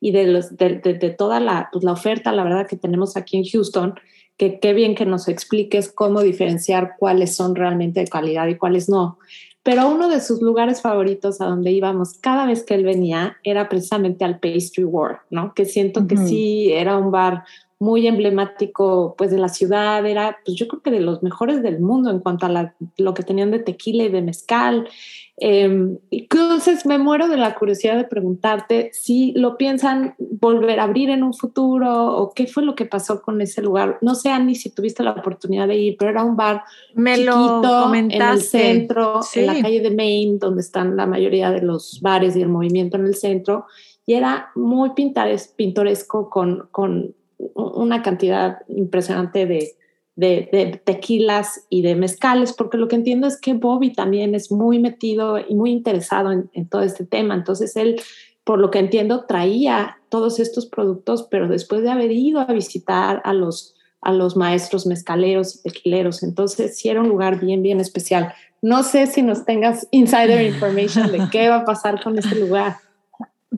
[0.00, 3.36] y de, los, de, de, toda la, pues, la oferta, la verdad, que tenemos aquí
[3.36, 3.94] en Houston
[4.36, 8.88] que qué bien que nos expliques cómo diferenciar cuáles son realmente de calidad y cuáles
[8.88, 9.18] no.
[9.62, 13.68] Pero uno de sus lugares favoritos a donde íbamos cada vez que él venía era
[13.68, 15.54] precisamente al Pastry War, ¿no?
[15.54, 17.44] Que siento que sí era un bar
[17.78, 21.80] muy emblemático pues de la ciudad, era pues yo creo que de los mejores del
[21.80, 24.88] mundo en cuanto a lo que tenían de tequila y de mezcal.
[25.36, 31.10] Eh, entonces me muero de la curiosidad de preguntarte si lo piensan volver a abrir
[31.10, 33.98] en un futuro o qué fue lo que pasó con ese lugar.
[34.00, 36.62] No sé, ni si tuviste la oportunidad de ir, pero era un bar
[36.94, 41.62] me lo en el centro, en la calle de Main, donde están la mayoría de
[41.62, 43.66] los bares y el movimiento en el centro.
[44.06, 49.76] Y era muy pintoresco con, con una cantidad impresionante de,
[50.16, 54.78] de, tequilas y de mezcales, porque lo que entiendo es que Bobby también es muy
[54.78, 57.34] metido y muy interesado en, todo este tema.
[57.34, 58.00] Entonces él,
[58.44, 63.20] por lo que entiendo, traía todos estos productos, pero después de haber ido a visitar
[63.24, 66.22] a los, a los maestros mezcaleros y tequileros.
[66.22, 68.32] Entonces sí era un lugar bien, bien especial.
[68.62, 72.76] No sé si nos tengas insider information de qué va a pasar con este lugar.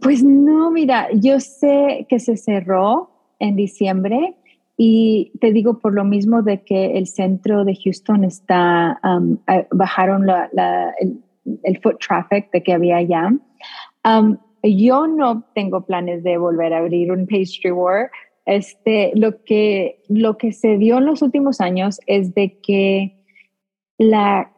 [0.01, 4.37] Pues no, mira, yo sé que se cerró en diciembre
[4.77, 9.39] y te digo por lo mismo de que el centro de Houston está, um,
[9.71, 10.27] bajaron
[11.63, 13.33] el, foot traffic de que había allá.
[14.05, 18.11] Um, yo no tengo planes de volver a abrir un pastry war.
[18.45, 23.17] Este, lo, que, lo que se dio en los últimos años es de que
[23.99, 24.53] la,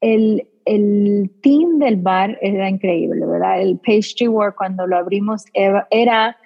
[0.00, 3.62] el, el team del bar era increíble, ¿verdad?
[3.62, 6.36] El pastry war cuando lo abrimos era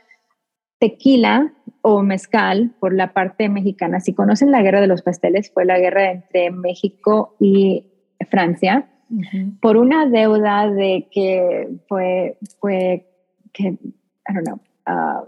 [0.79, 1.53] tequila
[1.83, 4.01] o mezcal por la parte mexicana.
[4.01, 7.87] Si conocen la guerra de los pasteles, fue la guerra entre México y
[8.31, 8.89] Francia
[9.61, 13.07] por una deuda de que fue, fue
[13.53, 15.27] que, I don't know, uh,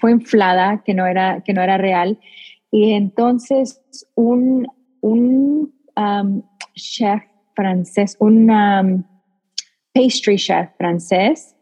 [0.00, 2.18] fue inflada, que no era, que no era real.
[2.70, 3.80] Y entonces
[4.14, 4.66] un,
[5.00, 6.42] un um,
[6.74, 7.22] chef
[7.54, 9.04] francés, un um,
[9.94, 11.54] pastry chef francés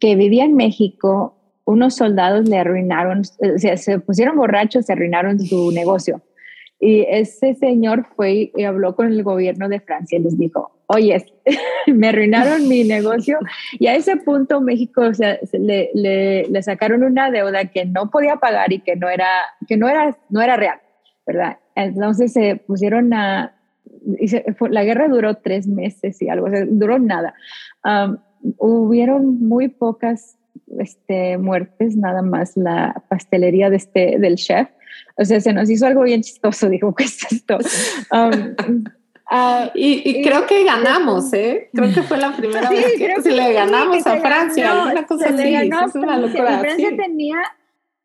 [0.00, 5.38] que vivía en México, unos soldados le arruinaron, o sea, se pusieron borrachos, se arruinaron
[5.40, 6.22] su negocio.
[6.82, 11.24] Y ese señor fue y habló con el gobierno de Francia y les dijo, oye,
[11.86, 13.38] me arruinaron mi negocio.
[13.78, 18.36] Y a ese punto México o sea, le, le, sacaron una deuda que no podía
[18.36, 19.28] pagar y que no era,
[19.68, 20.80] que no era, no era real,
[21.26, 21.58] ¿verdad?
[21.74, 23.54] Entonces se pusieron a...
[24.70, 27.34] la guerra duró tres meses y algo, o sea, duró nada.
[27.84, 28.16] Um,
[28.56, 30.38] hubieron muy pocas
[30.78, 34.68] este, muertes, nada más la pastelería de este, del chef.
[35.16, 37.58] O sea, se nos hizo algo bien chistoso, dijo, ¿qué es esto?
[38.12, 38.84] Um,
[39.30, 41.70] ah, y, creo que ganamos, ¿eh?
[41.72, 45.54] Creo que fue la primera vez que, le ganamos a Francia, alguna cosa así.
[45.54, 46.54] es una locura.
[46.54, 47.36] Y Francia, tenía,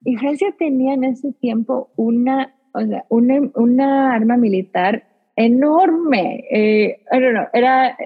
[0.03, 6.45] y Francia tenía en ese tiempo una, o sea, una, una arma militar enorme.
[6.49, 7.49] Eh, era,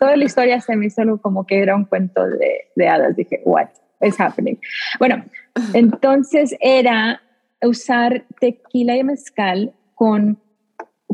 [0.00, 3.16] toda la historia se me hizo como que era un cuento de, de hadas.
[3.16, 3.68] Dije, what
[4.00, 4.58] is happening?
[4.98, 5.24] Bueno,
[5.74, 7.20] entonces era,
[7.62, 10.38] usar tequila y mezcal con,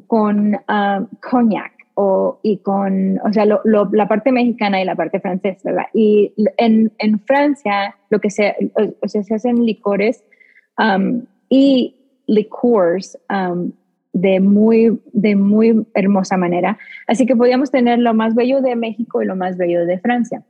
[0.06, 5.70] con uh, cognac o, y con, o sea, la parte mexicana y la parte francesa,
[5.70, 5.86] ¿verdad?
[5.92, 8.56] Y en, en Francia lo que se,
[9.02, 10.24] o sea, se hacen licores
[10.78, 11.96] um, y
[12.26, 13.72] licores um,
[14.12, 16.78] de, muy, de muy hermosa manera.
[17.06, 20.42] Así que podíamos tener lo más bello de México y lo más bello de Francia.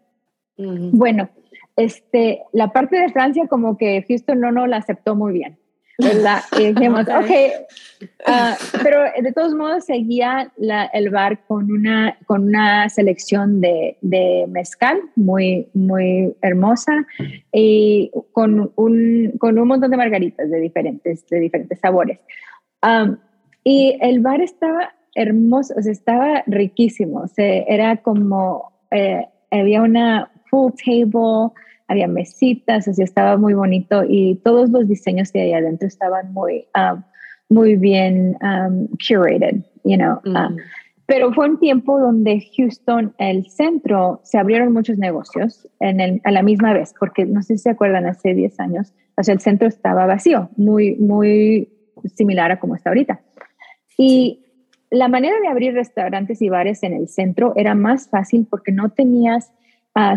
[0.56, 1.30] Bueno,
[1.76, 5.58] este, la parte de Francia como que Houston no, no la aceptó muy bien.
[6.00, 6.40] ¿verdad?
[6.58, 12.44] Y dijimos, ok, ah, pero de todos modos seguía la, el bar con una, con
[12.44, 17.06] una selección de, de, mezcal muy, muy hermosa
[17.52, 22.18] y con un, con un montón de margaritas de diferentes, de diferentes sabores.
[23.64, 29.82] Y el bar estaba hermoso, o sea, estaba riquísimo, o sea, era como, eh, había
[29.82, 31.52] una full table,
[31.88, 36.66] había mesitas, así estaba muy bonito y todos los diseños que hay adentro estaban muy,
[36.76, 37.02] um,
[37.48, 40.20] muy bien um, curated, you know.
[40.24, 40.56] Uh,
[41.06, 46.30] pero fue un tiempo donde Houston, el centro, se abrieron muchos negocios en el, a
[46.30, 49.40] la misma vez, porque no sé si se acuerdan, hace 10 años, o sea, el
[49.40, 51.68] centro estaba vacío, muy, muy
[52.14, 53.20] similar a como está ahorita.
[54.02, 54.46] Y
[54.88, 58.88] la manera de abrir restaurantes y bares en el centro era más fácil porque no
[58.88, 59.52] tenías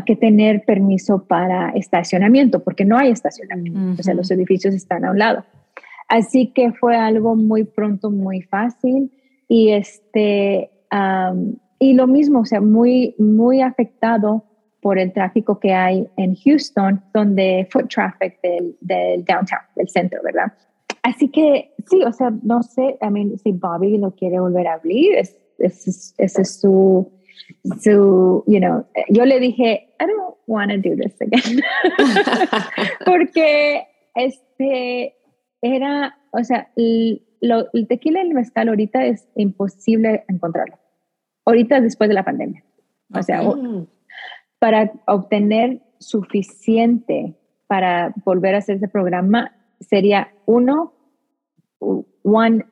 [0.06, 5.12] que tener permiso para estacionamiento, porque no hay estacionamiento, o sea, los edificios están a
[5.12, 5.44] un lado.
[6.08, 9.12] Así que fue algo muy pronto, muy fácil
[9.50, 10.72] y este
[11.80, 14.46] y lo mismo, o sea, muy muy afectado
[14.82, 20.22] por el tráfico que hay en Houston, donde foot traffic del, del downtown, del centro,
[20.24, 20.54] ¿verdad?
[21.04, 24.76] Así que sí, o sea, no sé, I mean, si Bobby lo quiere volver a
[24.76, 27.12] abrir, ese es, es, su
[27.82, 31.62] So, you know, yo le dije, I don't want to do this again.
[33.06, 33.86] Porque
[34.16, 35.16] este
[35.62, 36.70] era, o sea,
[37.41, 40.78] lo, el tequila y el mezcal ahorita es imposible encontrarlo.
[41.45, 42.64] Ahorita después de la pandemia.
[43.14, 43.41] O sea,
[44.60, 47.36] para obtener suficiente
[47.68, 50.94] para volver a hacer ese programa sería uno,
[52.24, 52.66] one,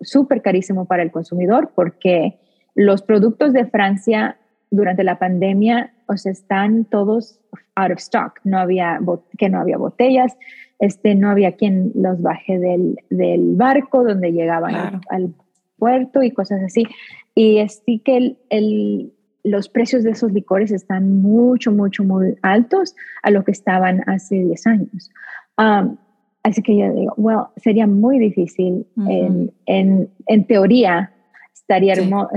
[0.00, 2.38] súper carísimo para el consumidor porque
[2.74, 4.38] los productos de Francia
[4.70, 7.40] durante la pandemia o están todos
[7.76, 8.40] out of stock.
[8.44, 8.98] No había,
[9.38, 10.36] que no había botellas,
[10.78, 15.34] este, no había quien los baje del, del barco donde llegaban al,
[15.76, 16.86] puerto y cosas así.
[17.34, 22.94] Y así que el, el, los precios de esos licores están mucho, mucho, muy altos
[23.22, 25.10] a lo que estaban hace 10 años.
[25.58, 25.96] Um,
[26.42, 31.12] así que yo digo, well, sería muy difícil en, en, en teoría
[31.54, 31.94] estaría,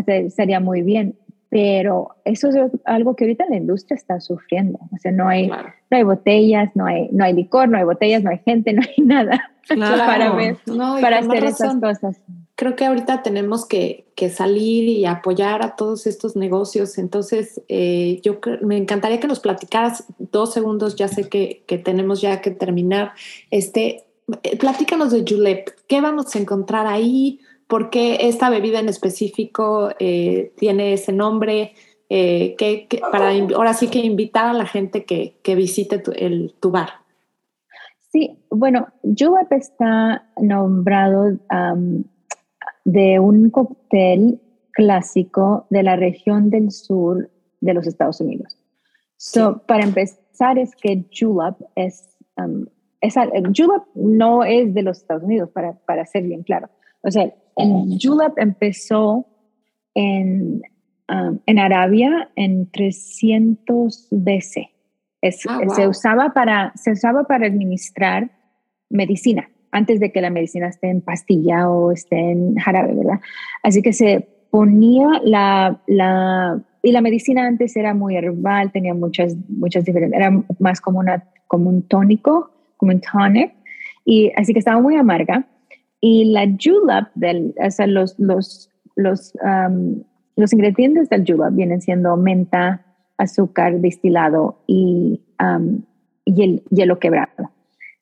[0.08, 1.16] estaría muy bien.
[1.50, 4.80] Pero eso es algo que ahorita la industria está sufriendo.
[4.94, 8.22] O sea, no hay, no hay botellas, no hay, no hay licor, no hay botellas,
[8.22, 10.58] no hay gente, no hay nada para, ver,
[11.02, 12.22] para hacer esas cosas.
[12.58, 16.98] Creo que ahorita tenemos que, que, salir y apoyar a todos estos negocios.
[16.98, 20.98] Entonces, eh, yo me encantaría que nos platicaras dos segundos.
[20.98, 23.14] Ya sé que, que tenemos ya que terminar.
[23.52, 24.04] Este,
[24.44, 25.70] eh, platícanos de Julep.
[25.88, 27.40] ¿Qué vamos a encontrar ahí?
[27.68, 31.74] por qué esta bebida en específico eh, tiene ese nombre,
[32.10, 36.72] eh, que, para ahora sí que invitar a la gente que, visite tu, el, tu
[36.72, 36.90] bar.
[38.12, 41.38] Sí, bueno, Julep está nombrado
[42.88, 44.40] de un cóctel
[44.72, 47.30] clásico de la región del sur
[47.60, 48.58] de los Estados Unidos.
[49.18, 52.18] So, Para empezar, es que Julep es,
[53.02, 56.70] es, julep no es de los Estados Unidos, para, para ser bien claro.
[57.02, 59.26] O sea, en Julep empezó
[59.94, 60.62] en,
[61.10, 64.70] um, en Arabia en 300 BC.
[65.50, 68.32] Ah, se, usaba para, se usaba para administrar
[68.90, 73.20] medicina, antes de que la medicina esté en pastilla o esté en jarabe, ¿verdad?
[73.64, 79.36] Así que se ponía la, la y la medicina antes era muy herbal, tenía muchas,
[79.50, 83.54] muchas diferentes, era más como, una, como un tónico, como un tonic,
[84.06, 85.46] y así que estaba muy amarga.
[86.00, 89.34] Y la julep, del, o sea, los, los, los,
[90.38, 92.86] los ingredientes del julep vienen siendo menta,
[93.18, 95.20] azúcar destilado y,
[96.24, 97.52] y el hielo quebrado.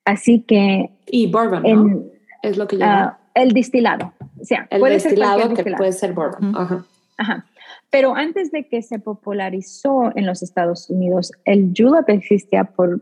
[0.06, 0.92] Así que...
[1.08, 2.04] Y bourbon, ¿no?
[2.42, 3.18] Es lo que llama.
[3.20, 4.14] Uh, el destilado.
[4.40, 6.56] O sea, el puede destilado ser que puede ser bourbon.
[6.56, 6.86] Ajá.
[7.18, 7.46] Ajá.
[7.90, 13.02] Pero antes de que se popularizó en los Estados Unidos, el julep existía por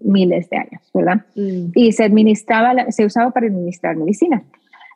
[0.00, 1.24] miles de años, ¿verdad?
[1.34, 1.70] Mm.
[1.74, 4.42] Y se administraba, se usaba para administrar medicina.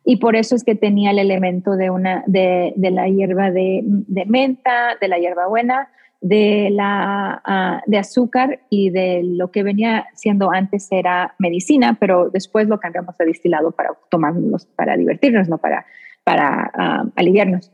[0.05, 3.81] Y por eso es que tenía el elemento de, una, de, de la hierba de,
[3.85, 5.89] de, menta, de la hierba buena,
[6.23, 12.31] de, la, ah, de azúcar y de lo que venía siendo antes era medicina, pero
[12.31, 15.85] después lo cambiamos a destilado para tomarnos, para divertirnos, no para,
[16.25, 17.73] para ah, aliviarnos.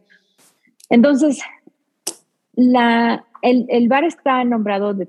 [0.88, 1.40] Entonces,
[2.54, 5.06] la, el, el, bar está nombrado de,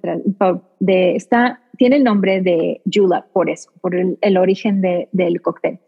[0.79, 5.41] de, está, tiene el nombre de Jula por eso, por el, el origen de, del
[5.41, 5.79] cóctel.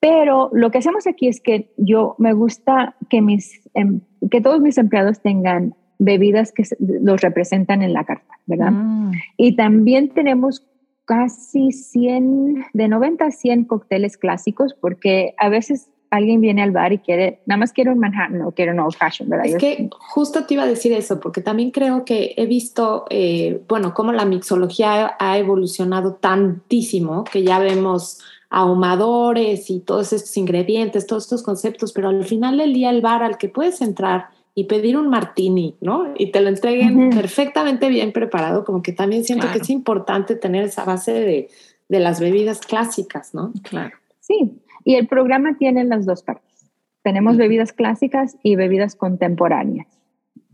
[0.00, 4.60] Pero lo que hacemos aquí es que yo me gusta que, mis, em, que todos
[4.60, 8.72] mis empleados tengan bebidas que los representan en la carta, ¿verdad?
[8.72, 9.12] Mm.
[9.36, 10.64] Y también tenemos
[11.04, 16.92] casi 100, de 90 a 100 cócteles clásicos, porque a veces alguien viene al bar
[16.92, 19.46] y quiere, nada más quiere un Manhattan o quiere un Old Fashion, ¿verdad?
[19.46, 23.62] Es que justo te iba a decir eso, porque también creo que he visto, eh,
[23.68, 31.06] bueno, cómo la mixología ha evolucionado tantísimo que ya vemos ahumadores y todos estos ingredientes,
[31.06, 34.28] todos estos conceptos, pero al final del día el bar al que puedes entrar
[34.58, 36.14] y pedir un martini, ¿no?
[36.16, 40.64] Y te lo entreguen perfectamente bien preparado, como que también siento que es importante tener
[40.64, 41.48] esa base de,
[41.90, 43.52] de, las bebidas clásicas, ¿no?
[43.62, 43.94] Claro.
[44.18, 46.72] Sí, y el programa tiene las dos partes.
[47.02, 49.88] Tenemos bebidas clásicas y bebidas contemporáneas.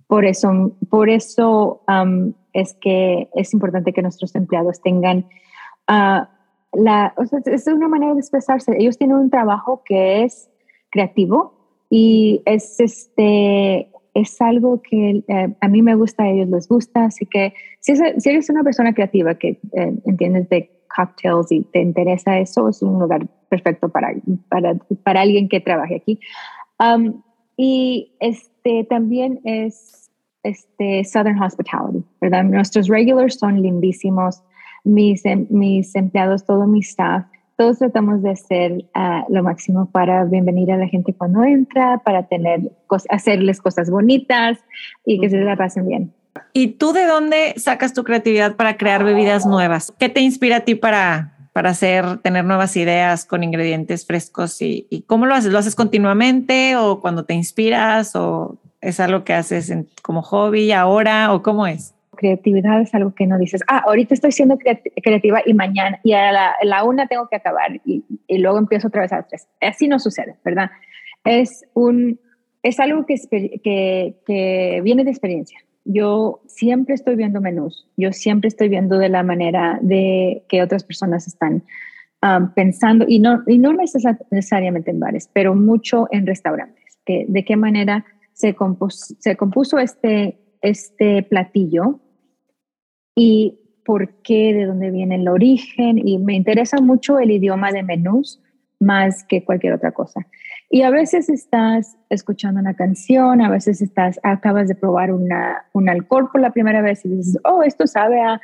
[0.08, 1.82] Por eso, por eso
[2.52, 5.26] es que es importante que nuestros empleados tengan
[5.88, 6.26] uh,
[6.72, 8.74] la, o sea, es una manera de expresarse.
[8.76, 10.50] Ellos tienen un trabajo que es
[10.90, 11.61] creativo
[11.94, 17.04] y es este es algo que eh, a mí me gusta, a ellos les gusta,
[17.04, 21.80] así que si, si eres una persona creativa que eh, entiendes de cocktails y te
[21.80, 24.14] interesa eso, es un lugar perfecto para,
[24.48, 26.18] para, para alguien que trabaje aquí.
[26.78, 27.22] Um,
[27.58, 30.10] y este también es
[30.44, 32.44] este Southern Hospitality, ¿verdad?
[32.44, 34.42] Nuestros regulars son lindísimos,
[34.84, 37.26] mis, em, mis empleados, todo mi staff
[37.56, 42.26] todos tratamos de hacer ah, lo máximo para bienvenir a la gente cuando entra, para
[42.26, 42.72] tener,
[43.08, 44.58] hacerles cosas bonitas
[45.04, 46.12] y que se la pasen bien.
[46.52, 49.92] ¿Y tú de dónde sacas tu creatividad para crear bebidas nuevas?
[49.98, 54.60] ¿Qué te inspira a ti para, para hacer, tener nuevas ideas con ingredientes frescos?
[54.62, 55.52] ¿Y, y cómo lo haces?
[55.52, 59.72] ¿Lo haces continuamente o cuando te inspiras o es algo que haces
[60.02, 61.94] como hobby ahora o cómo es?
[62.16, 66.54] Creatividad es algo que no dices, ah, ahorita estoy siendo creativa y mañana, y a
[66.62, 68.04] la, una tengo que acabar y,
[68.38, 69.48] luego empiezo otra vez a las tres.
[69.60, 70.70] Así no sucede, ¿verdad?
[71.24, 72.18] Es, un,
[72.62, 73.16] es algo que,
[73.62, 75.58] que, que viene de experiencia.
[75.84, 80.84] Yo siempre estoy viendo menús, yo siempre estoy viendo de la manera de que otras
[80.84, 81.64] personas están
[82.22, 87.44] um, pensando, y no, y no necesariamente en bares, pero mucho en restaurantes, que de
[87.44, 88.54] qué manera se,
[89.18, 92.00] se compuso este, este platillo
[93.14, 95.98] y por qué, de dónde viene el origen.
[95.98, 98.40] Y me interesa mucho el idioma de menús
[98.82, 100.26] más que cualquier otra cosa.
[100.68, 105.88] Y a veces estás escuchando una canción, a veces estás, acabas de probar una, un
[105.88, 108.40] alcohol por la primera vez y dices, oh, esto sabe a,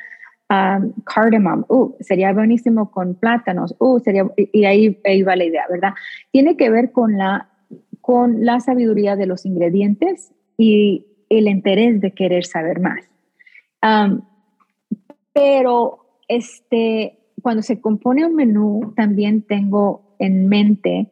[1.05, 5.93] cardamom, uh, sería buenísimo con plátanos, uh, sería, y ahí, ahí va la idea, ¿verdad?
[6.31, 7.49] Tiene que ver con la,
[8.01, 13.09] con la sabiduría de los ingredientes y el interés de querer saber más.
[15.33, 21.11] pero este, cuando se compone un menú, también tengo en mente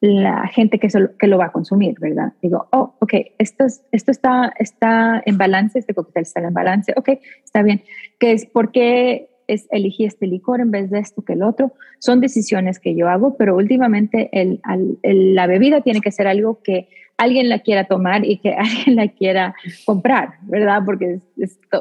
[0.00, 0.88] la gente que,
[1.18, 2.32] que lo va a consumir, ¿verdad?
[2.40, 7.08] Digo, oh, ok, esto, esto está, está en balance, este cóctel está en balance, ok,
[7.44, 7.82] está bien.
[8.18, 8.46] ¿Qué es?
[8.46, 11.72] ¿Por qué es, elegí este licor en vez de esto que el otro?
[11.98, 14.60] Son decisiones que yo hago, pero últimamente el,
[15.02, 16.88] la bebida tiene que ser algo que
[17.18, 19.54] alguien la quiera tomar y que alguien la quiera
[19.84, 20.82] comprar, ¿verdad?
[20.86, 21.20] Porque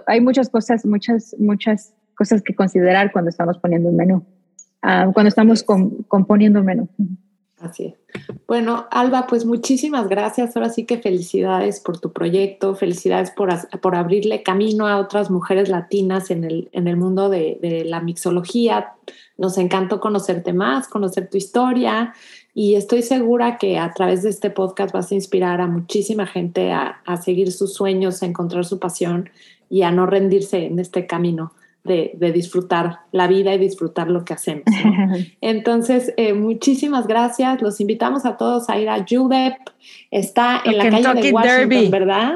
[0.08, 4.26] hay muchas cosas, muchas, muchas cosas que considerar cuando estamos poniendo un menú,
[4.82, 6.90] ah, cuando estamos componiendo un menú.
[7.60, 7.96] Así es.
[8.48, 10.56] Bueno, Alba, pues muchísimas gracias.
[10.56, 15.68] Ahora sí que felicidades por tu proyecto, felicidades por, por abrirle camino a otras mujeres
[15.68, 18.94] latinas en el, en el mundo de, de la mixología.
[19.38, 22.14] Nos encantó conocerte más, conocer tu historia
[22.60, 26.72] y estoy segura que a través de este podcast vas a inspirar a muchísima gente
[26.72, 29.30] a, seguir sus sueños, a encontrar su pasión
[29.70, 31.54] y a no rendirse en este camino
[31.84, 34.64] de, disfrutar la vida y disfrutar lo que hacemos.
[35.42, 37.62] Entonces, eh, muchísimas gracias.
[37.62, 39.54] Los invitamos a todos a ir a Julep.
[40.10, 42.34] Está en la calle de Washington, ¿verdad?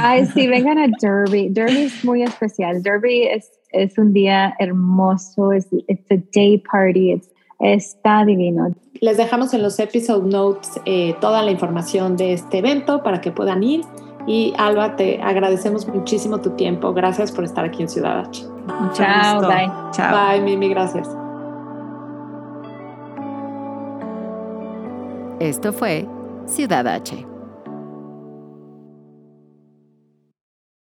[0.00, 1.48] Ay, sí, vengan a Derby.
[1.48, 2.82] Derby es muy especial.
[2.82, 5.52] Derby es, es un día hermoso.
[5.52, 7.12] Es it's a day party.
[7.12, 7.29] It's
[7.60, 8.72] Está divino.
[9.00, 13.30] Les dejamos en los episode notes eh, toda la información de este evento para que
[13.30, 13.82] puedan ir.
[14.26, 16.92] Y Alba, te agradecemos muchísimo tu tiempo.
[16.92, 18.44] Gracias por estar aquí en Ciudad H.
[18.92, 19.70] Chao, bye.
[19.92, 20.32] Chao.
[20.32, 21.08] Bye, Mimi, gracias.
[25.38, 26.06] Esto fue
[26.46, 27.29] Ciudad H